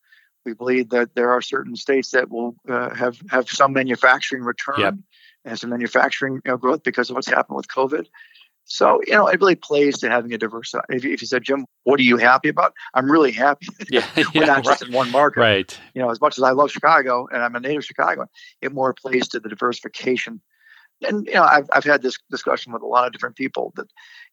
[0.45, 4.75] We believe that there are certain states that will uh, have have some manufacturing return.
[4.79, 4.95] yep
[5.47, 8.07] and some manufacturing you know, growth because of what's happened with COVID.
[8.69, 10.75] So, you know, it really plays to having a diverse.
[10.89, 12.75] If you, if you said, Jim, what are you happy about?
[12.95, 13.69] I'm really happy.
[13.89, 14.65] Yeah, We're yeah, not right.
[14.65, 15.41] just in one market.
[15.41, 15.81] Right.
[15.95, 18.27] You know, as much as I love Chicago and I'm a native Chicagoan,
[18.61, 20.41] it more plays to the diversification.
[21.07, 23.87] And, you know, I've, I've had this discussion with a lot of different people that,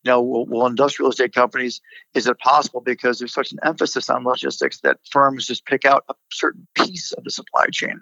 [0.04, 1.82] you know, will, will industrial estate companies,
[2.16, 6.06] is it possible because there's such an emphasis on logistics that firms just pick out
[6.10, 8.02] a certain piece of the supply chain?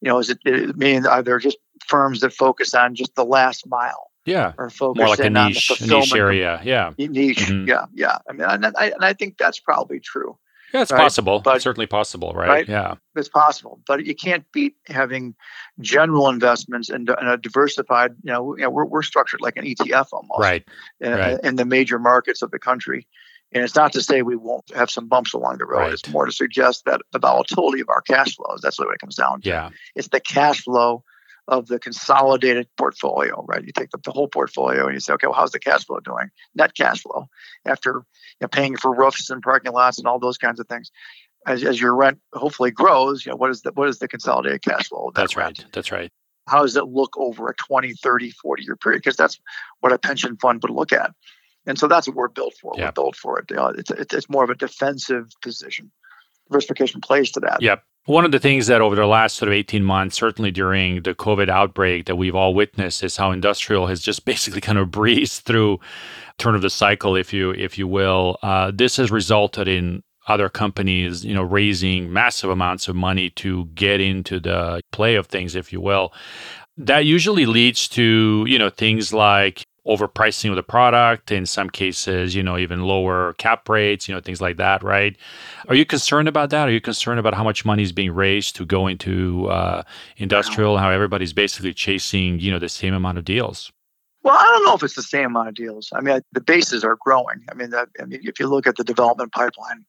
[0.00, 3.24] You know, is it, it mean are there just firms that focus on just the
[3.24, 4.10] last mile?
[4.24, 4.52] Yeah.
[4.58, 6.60] Or focus more like a niche, niche area.
[6.62, 6.92] Yeah.
[6.98, 7.46] Niche.
[7.46, 7.66] Mhm.
[7.66, 7.86] Yeah.
[7.94, 8.18] Yeah.
[8.28, 10.36] I mean, and I, and I think that's probably true.
[10.74, 11.40] Yeah, it's Right, possible.
[11.40, 12.46] but- certainly possible, right?
[12.48, 12.68] right?
[12.68, 12.96] Yeah.
[13.16, 15.34] It's possible, but you can't beat having
[15.80, 18.12] general investments and, and a diversified.
[18.22, 20.62] You know, you know, we're we're structured like an ETF almost, Right.
[21.00, 21.40] in, right.
[21.42, 23.06] in the major markets of the country.
[23.52, 25.78] And it's not to say we won't have some bumps along the road.
[25.78, 25.92] Right.
[25.92, 28.60] It's more to suggest that the volatility of our cash flows.
[28.62, 29.48] That's what it comes down to.
[29.48, 29.70] Yeah.
[29.94, 31.02] It's the cash flow
[31.48, 33.64] of the consolidated portfolio, right?
[33.64, 35.98] You take the, the whole portfolio and you say, okay, well, how's the cash flow
[36.00, 36.28] doing?
[36.54, 37.26] Net cash flow
[37.64, 38.04] after you
[38.42, 40.90] know, paying for roofs and parking lots and all those kinds of things.
[41.46, 44.60] As, as your rent hopefully grows, you know, what is the what is the consolidated
[44.60, 45.10] cash flow?
[45.14, 45.60] That That's rent?
[45.60, 45.72] right.
[45.72, 46.10] That's right.
[46.48, 49.40] how does it look over a 20 30 40 year period because that's
[49.80, 51.12] what a pension fund would look at
[51.66, 54.14] and so that's what we're built for we're built for it you know, it's, it's,
[54.14, 55.90] it's more of a defensive position
[56.48, 57.82] diversification plays to that Yep.
[58.08, 61.14] One of the things that over the last sort of 18 months, certainly during the
[61.14, 65.42] COVID outbreak that we've all witnessed is how industrial has just basically kind of breezed
[65.44, 65.78] through
[66.38, 68.38] turn of the cycle, if you if you will.
[68.42, 73.66] Uh, this has resulted in other companies, you know, raising massive amounts of money to
[73.74, 76.10] get into the play of things, if you will.
[76.78, 82.34] That usually leads to, you know, things like overpricing of the product, in some cases,
[82.34, 85.16] you know, even lower cap rates, you know, things like that, right?
[85.68, 86.68] Are you concerned about that?
[86.68, 89.82] Are you concerned about how much money is being raised to go into uh,
[90.18, 93.72] industrial, how everybody's basically chasing, you know, the same amount of deals?
[94.22, 96.84] well i don't know if it's the same amount of deals i mean the bases
[96.84, 99.84] are growing i mean that, i mean if you look at the development pipeline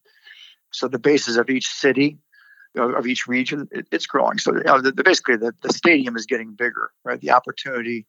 [0.71, 2.17] so the bases of each city
[2.77, 5.73] of of each region it, it's growing so you know, the, the, basically the, the
[5.73, 8.05] stadium is getting bigger right the opportunity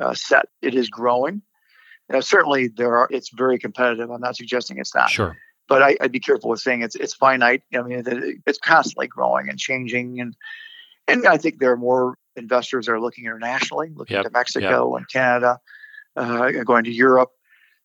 [0.00, 1.42] uh, set it is growing
[2.10, 5.36] now, certainly there are it's very competitive i'm not suggesting it's not Sure.
[5.68, 7.62] but I, I'd be careful with saying it's it's finite.
[7.74, 8.02] I mean,
[8.46, 10.36] it's constantly growing and changing, and
[11.08, 14.96] and I think there are more investors that are looking internationally, looking Yep, to Mexico
[14.96, 15.60] and Canada,
[16.16, 17.30] uh, going to Europe.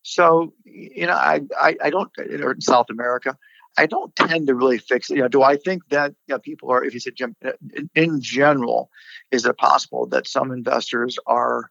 [0.02, 3.36] So you know, I I, I don't or in South America.
[3.78, 5.16] I don't tend to really fix it.
[5.16, 6.84] You know, do I think that you know, people are?
[6.84, 7.34] If you said Jim,
[7.74, 8.90] in, in general,
[9.30, 11.70] is it possible that some investors are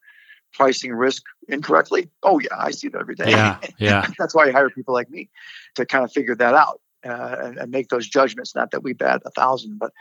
[0.53, 2.09] pricing risk incorrectly?
[2.23, 3.31] Oh yeah, I see that every day.
[3.31, 3.59] Yeah.
[3.77, 4.05] Yeah.
[4.19, 5.29] That's why I hire people like me
[5.75, 8.55] to kind of figure that out uh, and, and make those judgments.
[8.55, 9.91] Not that we bat a thousand, but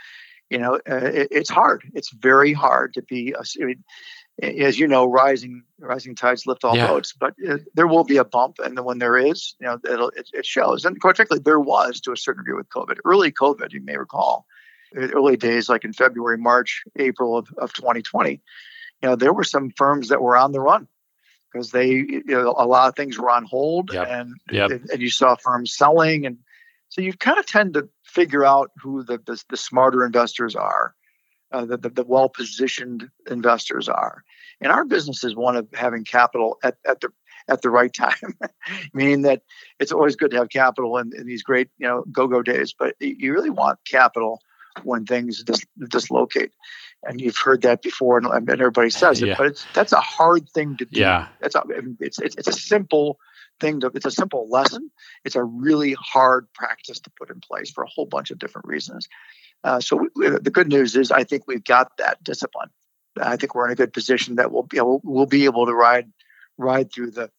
[0.50, 1.82] you know, uh, it, it's hard.
[1.94, 3.32] It's very hard to be.
[3.32, 3.84] A, I mean,
[4.42, 6.86] as you know, rising rising tides lift all Yeah.
[6.86, 7.12] boats.
[7.12, 10.10] But uh, there will be a bump, and then when there is, you know, it'll,
[10.10, 10.84] it, it shows.
[10.84, 12.98] And quite frankly, there was to a certain degree with COVID.
[13.04, 14.46] Early COVID, you may recall,
[14.96, 18.40] early days like in February, March, April of, of 2020
[19.02, 20.88] you know, there were some firms that were on the run
[21.52, 24.08] because they, you know, a lot of things were on hold, Yep.
[24.08, 24.70] and Yep.
[24.92, 26.38] and you saw firms selling, and
[26.88, 30.94] so you kind of tend to figure out who the the, the smarter investors are,
[31.52, 34.24] uh, the, the the well positioned investors are,
[34.60, 37.08] and our business is one of having capital at at the
[37.48, 38.34] at the right time,
[38.92, 39.42] meaning that
[39.78, 42.74] it's always good to have capital in, in these great you know go go days,
[42.78, 44.40] but you really want capital
[44.84, 46.50] when things dis- dislocate,
[47.04, 49.34] and you've heard that before, and, and everybody says it, Yeah.
[49.38, 51.00] but it's that's a hard thing to do.
[51.00, 51.28] Yeah.
[51.40, 51.62] That's a,
[52.00, 53.18] it's, it's it's a simple
[53.60, 54.90] thing to it's a simple lesson.
[55.24, 58.68] It's a really hard practice to put in place for a whole bunch of different
[58.68, 59.08] reasons.
[59.64, 62.70] Uh, so we, we- the good news is I think we've got that discipline.
[63.20, 65.74] I think we're in a good position that we'll be able, we'll be able to
[65.74, 66.12] ride
[66.56, 67.30] ride through the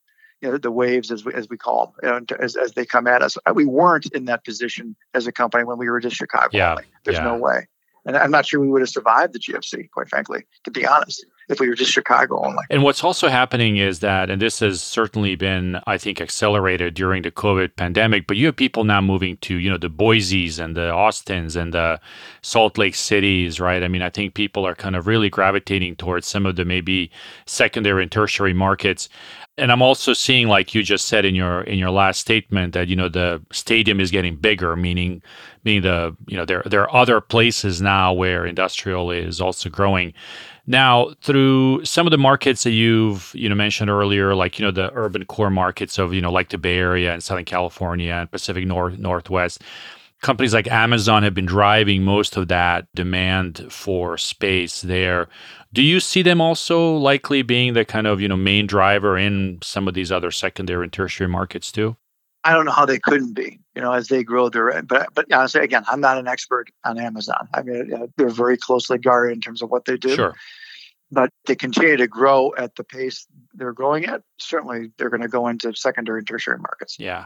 [0.41, 2.86] you know the waves as we as we call them you know, as as they
[2.86, 3.38] come at us.
[3.54, 6.49] We weren't in that position as a company when we were just Chicago.
[6.52, 6.84] Yeah, only.
[7.04, 7.23] There's yeah.
[7.23, 7.67] no way.
[8.06, 11.25] And I'm not sure we would have survived the GFC, quite frankly, to be honest,
[11.49, 12.63] if we were just Chicago only.
[12.69, 17.23] And what's also happening is that, and this has certainly been, I think, accelerated during
[17.23, 20.75] the COVID pandemic, but you have people now moving to, you know, the Boise's and
[20.78, 21.99] the Austins and the
[22.41, 23.84] Salt Lake Cities, right?
[23.84, 27.12] I mean, I think people are kind of really gravitating towards some of the maybe
[27.45, 29.10] secondary and tertiary markets.
[29.60, 32.88] And I'm also seeing, like you just said in your in your last statement, that
[32.88, 35.22] you know the stadium is getting bigger, meaning
[35.63, 40.13] meaning the you know there there are other places now where industrial is also growing.
[40.65, 44.72] Now, through some of the markets that you've you know mentioned earlier, like you know
[44.72, 48.32] the urban core markets of you know like the Bay Area and Southern California and
[48.32, 49.63] Pacific North Northwest,
[50.22, 55.28] companies like Amazon have been driving most of that demand for space there.
[55.71, 59.60] Do you see them also likely being the kind of you know main driver in
[59.62, 61.95] some of these other secondary and tertiary markets too?
[62.43, 64.82] I don't know how they couldn't be, you know, as they grow their.
[64.84, 67.47] But but honestly, again, I'm not an expert on Amazon.
[67.53, 70.15] I mean, they're very closely guarded in terms of what they do.
[70.15, 70.36] Sure.
[71.12, 73.27] But they continue to grow at the pace
[73.60, 74.24] they're growing at.
[74.38, 76.98] Certainly, they're going to go into secondary and tertiary markets.
[77.00, 77.26] Yeah.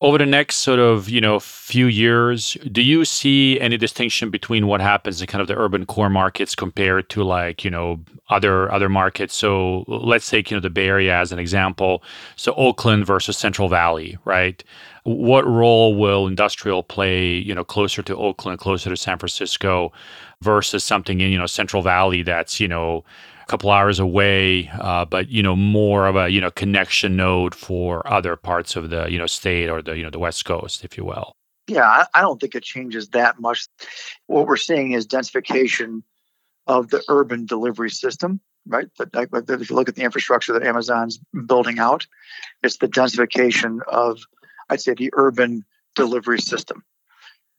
[0.00, 4.66] Over the next sort of, you know, few years, do you see any distinction between
[4.66, 8.72] what happens in kind of the urban core markets compared to like, you know, other
[8.72, 9.34] other markets?
[9.34, 12.02] So let's take, you know, the Bay Area as an example.
[12.36, 14.64] So Oakland versus Central Valley, right?
[15.04, 19.92] What role will industrial play, you know, closer to Oakland, closer to San Francisco
[20.40, 23.04] versus something in, you know, Central Valley that's, you know,
[23.44, 27.54] a couple hours away, uh, but you know more of a you know connection node
[27.54, 30.84] for other parts of the you know state or the you know the West Coast,
[30.84, 31.36] if you will.
[31.66, 33.68] Yeah, I, I don't think it changes that much.
[34.26, 36.02] What we're seeing is densification
[36.66, 38.88] of the urban delivery system, right?
[38.98, 42.06] But like, like if you look at the infrastructure that Amazon's building out,
[42.62, 44.20] it's the densification of,
[44.70, 46.82] I'd say, the urban delivery system.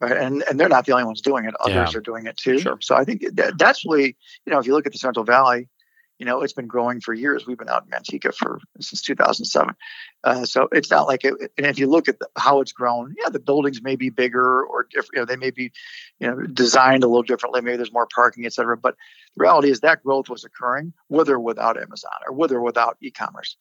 [0.02, 1.98] Right, and and they're not the only ones doing it; others Yeah.
[1.98, 2.60] are doing it too.
[2.60, 2.78] Sure.
[2.82, 5.70] So I think that, that's really, you know, if you look at the Central Valley,
[6.18, 7.46] you know, it's been growing for years.
[7.46, 9.76] We've been out in Manteca for since 2007.
[10.24, 11.34] Uh, so it's not like it.
[11.58, 14.64] And if you look at the, how it's grown, yeah, the buildings may be bigger
[14.64, 15.12] or different.
[15.14, 15.72] You know, they may be,
[16.20, 17.62] you know, designed a little differently.
[17.62, 18.78] Maybe there's more parking, et cetera.
[18.78, 18.96] But
[19.36, 22.98] the reality is that growth was occurring with or without Amazon or with or without
[23.02, 23.58] e-commerce.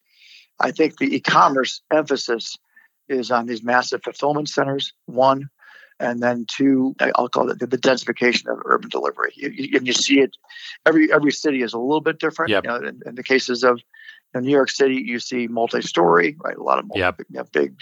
[0.59, 2.57] I think the e-commerce emphasis
[3.09, 4.93] is on these massive fulfillment centers.
[5.05, 5.49] One,
[5.99, 9.31] and then two, I'll call it the, the densification of urban delivery.
[9.35, 10.35] You, you, and you see it.
[10.85, 12.51] Every every city is a little bit different.
[12.51, 12.63] Yep.
[12.63, 13.81] You know, in, in the cases of
[14.33, 16.57] in New York City, you see multi-story, right?
[16.57, 17.21] A lot of multi, Yep.
[17.29, 17.75] you know, big,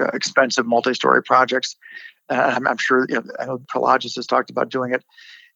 [0.00, 1.76] uh, expensive multi-story projects.
[2.28, 3.06] Uh, I'm, I'm sure.
[3.08, 5.04] You know, I know Prologis has talked about doing it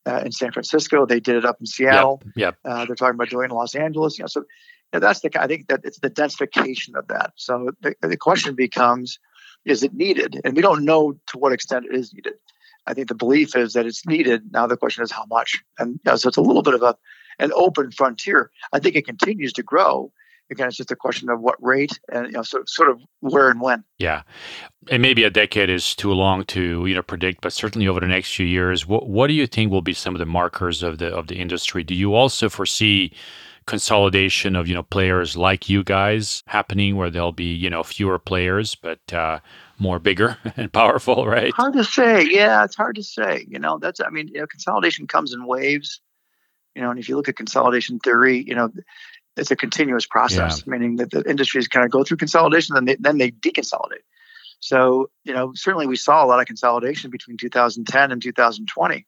[0.07, 1.07] uh, in San Francisco.
[1.07, 2.22] They did it up in Seattle.
[2.37, 2.57] Yep.
[2.64, 4.18] Uh, they're talking about doing it in Los Angeles.
[4.18, 4.46] You know, so you
[4.94, 5.31] know, that's the.
[5.42, 7.33] I think that it's the densification of that.
[7.35, 9.18] So the, the question becomes,
[9.64, 10.40] is it needed?
[10.44, 12.35] And we don't know to what extent it is needed.
[12.87, 14.53] I think the belief is that it's needed.
[14.53, 15.62] Now the question is how much.
[15.79, 16.96] And you know, so it's a little bit of a
[17.38, 18.50] an open frontier.
[18.72, 20.12] I think it continues to grow.
[20.50, 23.48] Again, it's just a question of what rate and you know, sort sort of where
[23.48, 23.83] and when.
[23.98, 24.22] Yeah,
[24.90, 28.07] and maybe a decade is too long to you know predict, but certainly over the
[28.07, 30.99] next few years, what what do you think will be some of the markers of
[30.99, 31.82] the of the industry?
[31.82, 33.12] Do you also foresee
[33.67, 38.19] consolidation of you know players like you guys happening, where there'll be you know fewer
[38.19, 39.41] players but uh,
[39.79, 41.53] more bigger and powerful, right?
[41.53, 42.27] Hard to say.
[42.29, 43.47] Yeah, it's hard to say.
[43.49, 46.01] You know, that's I mean, you know, consolidation comes in waves.
[46.75, 48.73] You know, and if you look at consolidation theory, you know,
[49.37, 52.97] it's a continuous process, meaning that the industries kind of go through consolidation, then they
[52.97, 54.03] then they deconsolidate.
[54.61, 59.07] So, you know, certainly we saw a lot of consolidation between 2010 and 2020.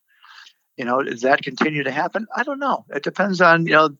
[0.77, 2.27] You know, does that continue to happen?
[2.37, 2.85] I don't know.
[2.91, 3.97] It depends on you know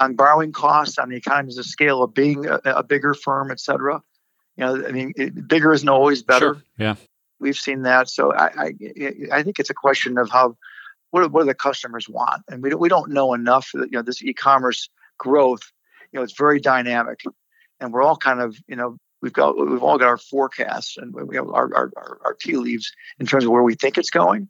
[0.00, 3.60] on borrowing costs, on the economies of scale of being a, a bigger firm, et
[3.60, 4.02] cetera.
[4.56, 6.62] You know, I mean, it, bigger isn't always better Sure.
[6.78, 6.94] Yeah.
[7.40, 8.08] we've seen that.
[8.08, 8.74] So I, I,
[9.32, 10.56] I think it's a question of how,
[11.10, 12.42] what, what do the customers want?
[12.48, 13.70] And we don't, we don't know enough.
[13.74, 14.88] that, You know, this e-commerce
[15.18, 15.62] growth,
[16.12, 17.20] you know, it's very dynamic,
[17.80, 21.14] and we're all kind of, you know, we've got we've all got our forecasts and
[21.14, 24.48] we have our our, our tea leaves in terms of where we think it's going.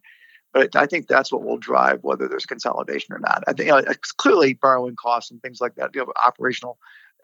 [0.53, 3.43] But I think that's what will drive whether there's consolidation or not.
[3.47, 6.77] I think you know, it's clearly borrowing costs and things like that, you know, operational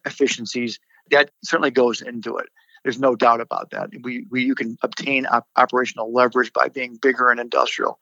[0.06, 0.80] efficiencies.
[1.12, 2.48] That certainly goes into it.
[2.84, 3.90] There's no doubt about that.
[4.04, 8.00] We, we you can obtain op- operational leverage by being bigger and industrial.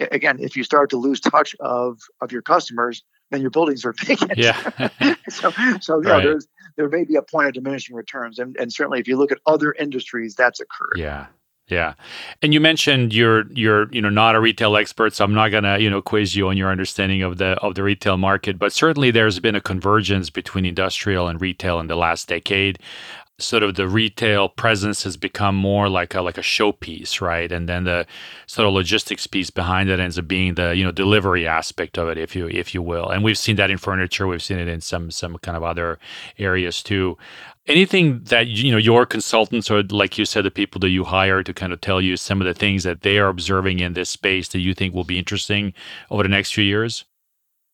[0.00, 3.92] Again, if you start to lose touch of of your customers, then your buildings are
[4.04, 4.38] vacant.
[4.38, 4.88] Yeah.
[5.28, 5.50] so
[5.82, 9.00] so you know, there's there may be a point of diminishing returns, and and certainly
[9.00, 10.96] if you look at other industries, that's occurred.
[10.96, 11.26] Yeah.
[11.68, 11.94] Yeah.
[12.42, 15.78] And you mentioned you're you're you know not a retail expert, so I'm not gonna
[15.78, 19.10] you know quiz you on your understanding of the of the retail market, but certainly
[19.10, 22.78] there's been a convergence between industrial and retail in the last decade
[23.38, 27.50] sort of the retail presence has become more like a like a showpiece, right?
[27.50, 28.06] And then the
[28.46, 32.08] sort of logistics piece behind it ends up being the you know delivery aspect of
[32.08, 33.08] it, if you if you will.
[33.08, 35.98] And we've seen that in furniture, we've seen it in some some kind of other
[36.38, 37.18] areas too.
[37.68, 41.42] Anything that you know your consultants or like you said, the people that you hire
[41.44, 44.10] to kind of tell you some of the things that they are observing in this
[44.10, 45.72] space that you think will be interesting
[46.10, 47.04] over the next few years?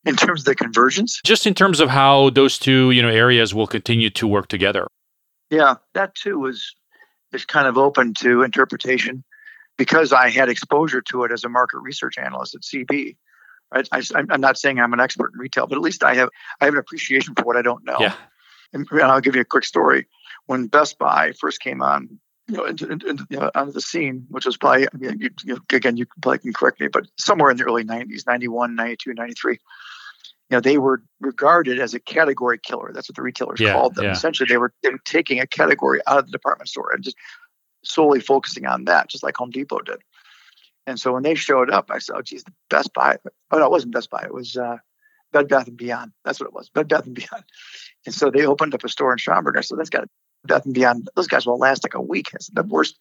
[0.04, 1.20] In terms of the convergence?
[1.24, 4.86] Just in terms of how those two, you know, areas will continue to work together.
[5.50, 6.74] Yeah, that too was
[7.32, 9.24] is kind of open to interpretation
[9.76, 13.16] because I had exposure to it as a market research analyst at CB.
[13.74, 13.88] Right?
[13.92, 16.30] I, am not saying I'm an expert in retail, but at least I have
[16.60, 17.96] I have an appreciation for what I don't know.
[18.00, 18.14] Yeah.
[18.72, 20.06] And I'll give you a quick story.
[20.46, 24.26] When Best Buy first came on, you know, into, into, you know, onto the scene,
[24.28, 27.50] which was probably, I mean, you, you, again, you probably can correct me, but somewhere
[27.50, 29.58] in the early 90s, 91, 92, 93, you
[30.50, 32.90] know, they were regarded as a category killer.
[32.94, 34.06] That's what the retailers yeah, called them.
[34.06, 34.12] Yeah.
[34.12, 37.16] Essentially, they were, they were taking a category out of the department store and just
[37.84, 40.00] solely focusing on that, just like Home Depot did.
[40.86, 43.18] And so when they showed up, I said, "Oh, geez, the Best Buy."
[43.50, 44.22] Oh no, it wasn't Best Buy.
[44.24, 44.78] It was uh,
[45.32, 46.12] Bed Bath and Beyond.
[46.24, 47.44] That's what it was, Bed Bath and Beyond.
[48.06, 49.56] And so they opened up a store in Schaumburg.
[49.56, 50.08] I said, "That's got
[50.44, 51.08] Bath and Beyond.
[51.16, 52.96] Those guys will last like a week." It's the worst.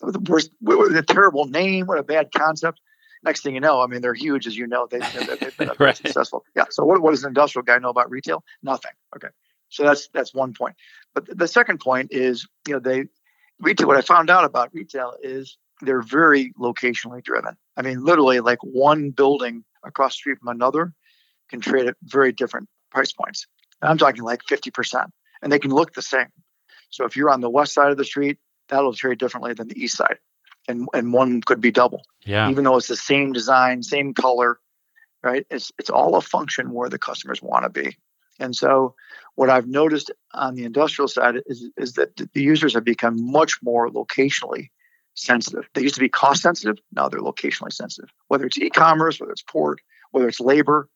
[0.00, 0.50] The worst.
[0.60, 1.86] What a terrible name.
[1.86, 2.80] What a bad concept
[3.26, 4.86] next thing you know, I mean, they're huge, as you know.
[4.90, 5.96] They, have been right.
[5.96, 6.44] successful.
[6.54, 6.64] Yeah.
[6.70, 8.42] So what, what does an industrial guy know about retail?
[8.62, 8.92] Nothing.
[9.14, 9.28] Okay.
[9.68, 10.76] So that's that's one point.
[11.12, 13.06] But the second point is, you know, they
[13.58, 13.88] retail.
[13.88, 17.56] What I found out about retail is they're very locationally driven.
[17.76, 20.92] I mean, literally, like one building across the street from another
[21.50, 23.46] can trade at very different price points.
[23.82, 25.08] I'm talking like 50%,
[25.42, 26.28] and they can look the same.
[26.90, 28.38] So if you're on the west side of the street,
[28.68, 30.18] that'll trade differently than the east side
[30.68, 32.02] and and one could be double.
[32.24, 32.50] Yeah.
[32.50, 34.58] Even though it's the same design, same color,
[35.22, 35.46] right?
[35.50, 37.96] It's it's all a function where the customers want to be.
[38.38, 38.94] And so
[39.34, 43.58] what I've noticed on the industrial side is is that the users have become much
[43.62, 44.68] more locationally
[45.14, 45.68] sensitive.
[45.74, 48.10] They used to be cost sensitive, now they're locationally sensitive.
[48.28, 49.80] Whether it's e-commerce, whether it's port,
[50.10, 50.90] whether it's labor,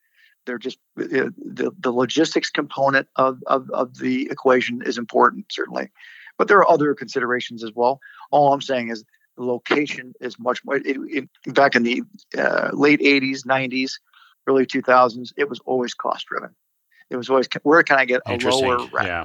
[0.47, 5.91] they're just the, the, the logistics component of, of, of the equation is important, certainly.
[6.39, 8.01] But there are other considerations as well.
[8.31, 9.05] All I'm saying is
[9.37, 10.77] location is much more.
[10.77, 10.97] It,
[11.45, 12.03] it, back in the
[12.37, 13.93] uh, late 80s, 90s,
[14.47, 16.55] early 2000s, it was always cost driven.
[17.11, 19.09] It was always where can I get a lower rent?
[19.09, 19.25] Yeah.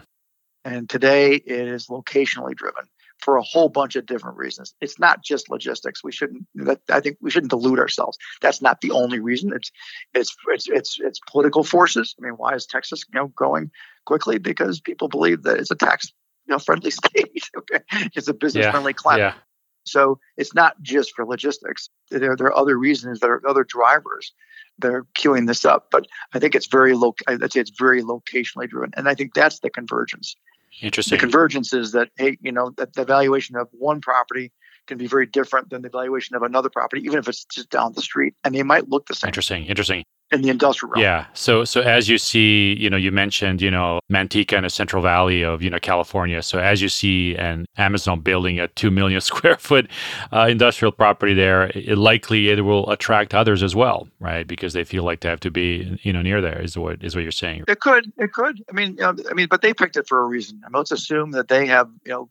[0.63, 2.86] And today it is locationally driven
[3.20, 4.74] for a whole bunch of different reasons.
[4.82, 6.03] It's not just logistics.
[6.03, 6.45] We shouldn't.
[6.89, 8.18] I think we shouldn't delude ourselves.
[8.41, 9.51] That's not the only reason.
[9.53, 9.72] It's
[10.13, 12.16] it's it's it's it's political forces.
[12.20, 13.72] I mean, why is Texas you know growing
[14.05, 14.38] quickly?
[14.38, 16.11] Because people believe that it's a tax
[16.47, 17.49] you know friendly state.
[17.57, 17.84] okay,
[18.16, 19.01] it's a business friendly yeah.
[19.01, 19.34] climate.
[19.36, 19.41] Yeah.
[19.86, 21.89] So it's not just for logistics.
[22.09, 24.34] There, there are other reasons, there are other drivers
[24.80, 25.88] that are queuing this up.
[25.91, 27.13] But I think it's very low.
[27.28, 30.36] I'd say it's very locationally driven, and I think that's the convergence.
[30.82, 31.18] Interesting.
[31.18, 34.52] The convergence is that hey, you know, that the valuation of one property
[34.88, 37.94] can be very different than the valuation of another property, even if it's just down
[37.94, 39.30] the street, and they might look the same.
[39.30, 39.66] Interesting.
[39.66, 41.04] Interesting in the industrial realm.
[41.04, 41.26] Yeah.
[41.34, 45.02] So so as you see, you know, you mentioned, you know, Manteca in the Central
[45.02, 46.42] Valley of, you know, California.
[46.42, 49.90] So as you see an Amazon building a 2 million square foot
[50.34, 54.48] uh, industrial property there, it, likely it will attract others as well, right?
[54.48, 57.16] Because they feel like they have to be, you know, near there is what is
[57.16, 57.64] what you're saying.
[57.68, 58.12] It could.
[58.18, 58.64] It could.
[58.70, 60.62] I mean, you know, I mean, but they picked it for a reason.
[60.66, 62.30] I mean, let's assume that they have, you know,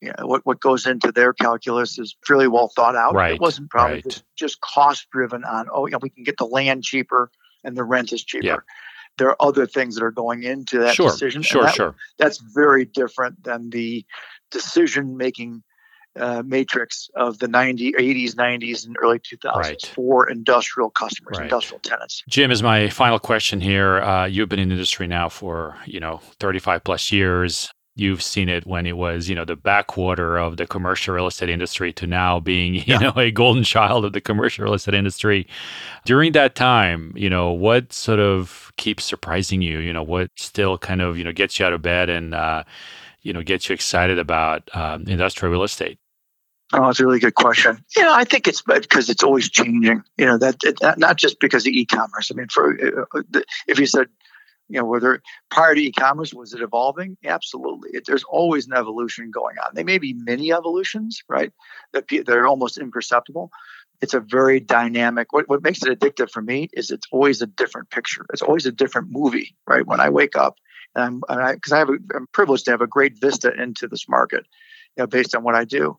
[0.00, 3.14] you know, what, what goes into their calculus is fairly well thought out.
[3.14, 4.04] Right, it wasn't probably right.
[4.04, 7.30] just, just cost driven on, oh, you know, we can get the land cheaper
[7.64, 8.46] and the rent is cheaper.
[8.46, 8.56] Yeah.
[9.16, 11.42] There are other things that are going into that sure, decision.
[11.42, 11.96] Sure, that, sure.
[12.18, 14.06] That's very different than the
[14.52, 15.64] decision making
[16.16, 19.92] uh, matrix of the 90s, 80s, 90s, and early 2000s right.
[19.94, 21.44] for industrial customers, right.
[21.44, 22.22] industrial tenants.
[22.28, 24.00] Jim is my final question here.
[24.00, 28.48] Uh, you've been in the industry now for you know 35 plus years you've seen
[28.48, 32.06] it when it was, you know, the backwater of the commercial real estate industry to
[32.06, 32.98] now being, you Yeah.
[32.98, 35.46] know, a golden child of the commercial real estate industry.
[36.04, 39.78] During that time, you know, what sort of keeps surprising you?
[39.80, 42.64] You know, what still kind of, you know, gets you out of bed and, uh,
[43.22, 45.98] you know, gets you excited about um, industrial real estate?
[46.74, 47.82] Oh, it's a really good question.
[47.96, 50.02] You know, I think it's because it's always changing.
[50.18, 52.30] You know, that it, not just because of e-commerce.
[52.30, 53.22] I mean, for uh,
[53.66, 54.08] if you said,
[54.68, 57.16] you know, whether prior to e-commerce was it evolving?
[57.24, 57.90] Absolutely.
[57.92, 59.74] It, there's always an evolution going on.
[59.74, 61.52] They may be mini evolutions, right?
[61.92, 63.50] That they're almost imperceptible.
[64.00, 65.32] It's a very dynamic.
[65.32, 68.26] What what makes it addictive for me is it's always a different picture.
[68.32, 69.86] It's always a different movie, right?
[69.86, 70.56] When I wake up,
[70.94, 74.08] and I'm because I, have a, I'm privileged to have a great vista into this
[74.08, 74.44] market,
[74.96, 75.98] you know, based on what I do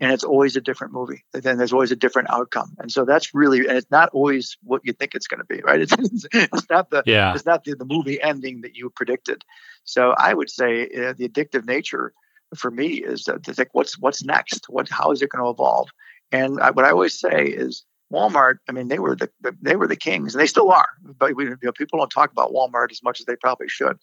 [0.00, 1.24] and it's always a different movie.
[1.32, 4.82] Then there's always a different outcome, and so that's really, and it's not always what
[4.84, 5.80] you think it's going to be, right?
[5.90, 7.34] It's, it's not the Yeah.
[7.34, 9.44] it's not the, the movie ending that you predicted.
[9.84, 12.12] So I would say uh, the addictive nature
[12.56, 15.50] for me is that to think what's what's next, what how is it going to
[15.50, 15.88] evolve?
[16.32, 18.58] And I, what I always say is Walmart.
[18.68, 20.88] I mean, they were the, the they were the kings, and they still are.
[21.02, 23.98] But we, you know, people don't talk about Walmart as much as they probably should.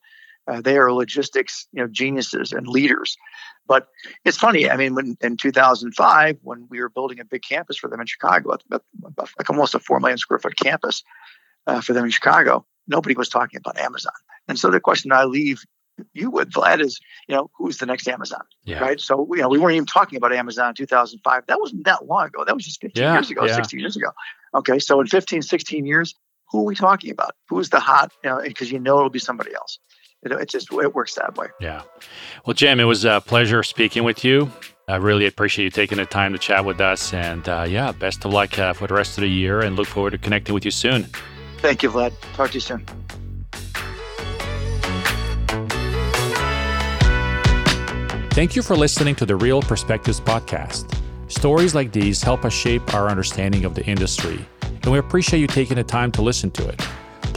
[0.48, 3.18] Uh, they are logistics, you know, geniuses and leaders.
[3.68, 3.88] But
[4.24, 4.70] it's funny.
[4.70, 8.08] I mean, when in 2005, when we were building a big campus for them in
[8.08, 11.04] Chicago, about, about, like almost a four million square foot campus
[11.68, 14.14] uh, for them in Chicago, nobody was talking about Amazon.
[14.48, 15.64] And so the question I leave
[16.14, 18.80] you with, Vlad, is you know who's the next Amazon, Yeah.
[18.80, 19.02] right?
[19.02, 21.44] So you know we weren't even talking about Amazon in 2005.
[21.48, 22.46] That wasn't that long ago.
[22.46, 23.56] That was just 15 Yeah, years ago, yeah.
[23.56, 24.12] 16 years ago.
[24.56, 26.16] Okay, so in 15, 16 years,
[26.52, 27.32] who are we talking about?
[27.50, 28.14] Who's the hot?
[28.24, 29.80] You know, because you know it'll be somebody else.
[30.32, 31.48] It, it just it works that way.
[31.60, 31.82] Yeah.
[32.46, 34.52] Well, Jim, it was a pleasure speaking with you.
[34.90, 37.14] I really appreciate you taking the time to chat with us.
[37.14, 39.88] And uh, yeah, best of luck uh, for the rest of the year and look
[39.88, 41.08] forward to connecting with you soon.
[41.58, 42.14] Thank you, Vlad.
[42.34, 42.86] Talk to you soon.
[48.32, 50.96] Thank you for listening to the Real Perspectives podcast.
[51.30, 55.48] Stories like these help us shape our understanding of the industry, and we appreciate you
[55.48, 56.82] taking the time to listen to it.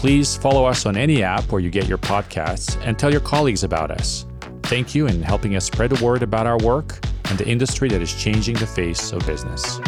[0.01, 3.65] Please follow us on any app where you get your podcasts and tell your colleagues
[3.65, 4.25] about us.
[4.63, 8.01] Thank you in helping us spread the word about our work and the industry that
[8.01, 9.79] is changing the face of business.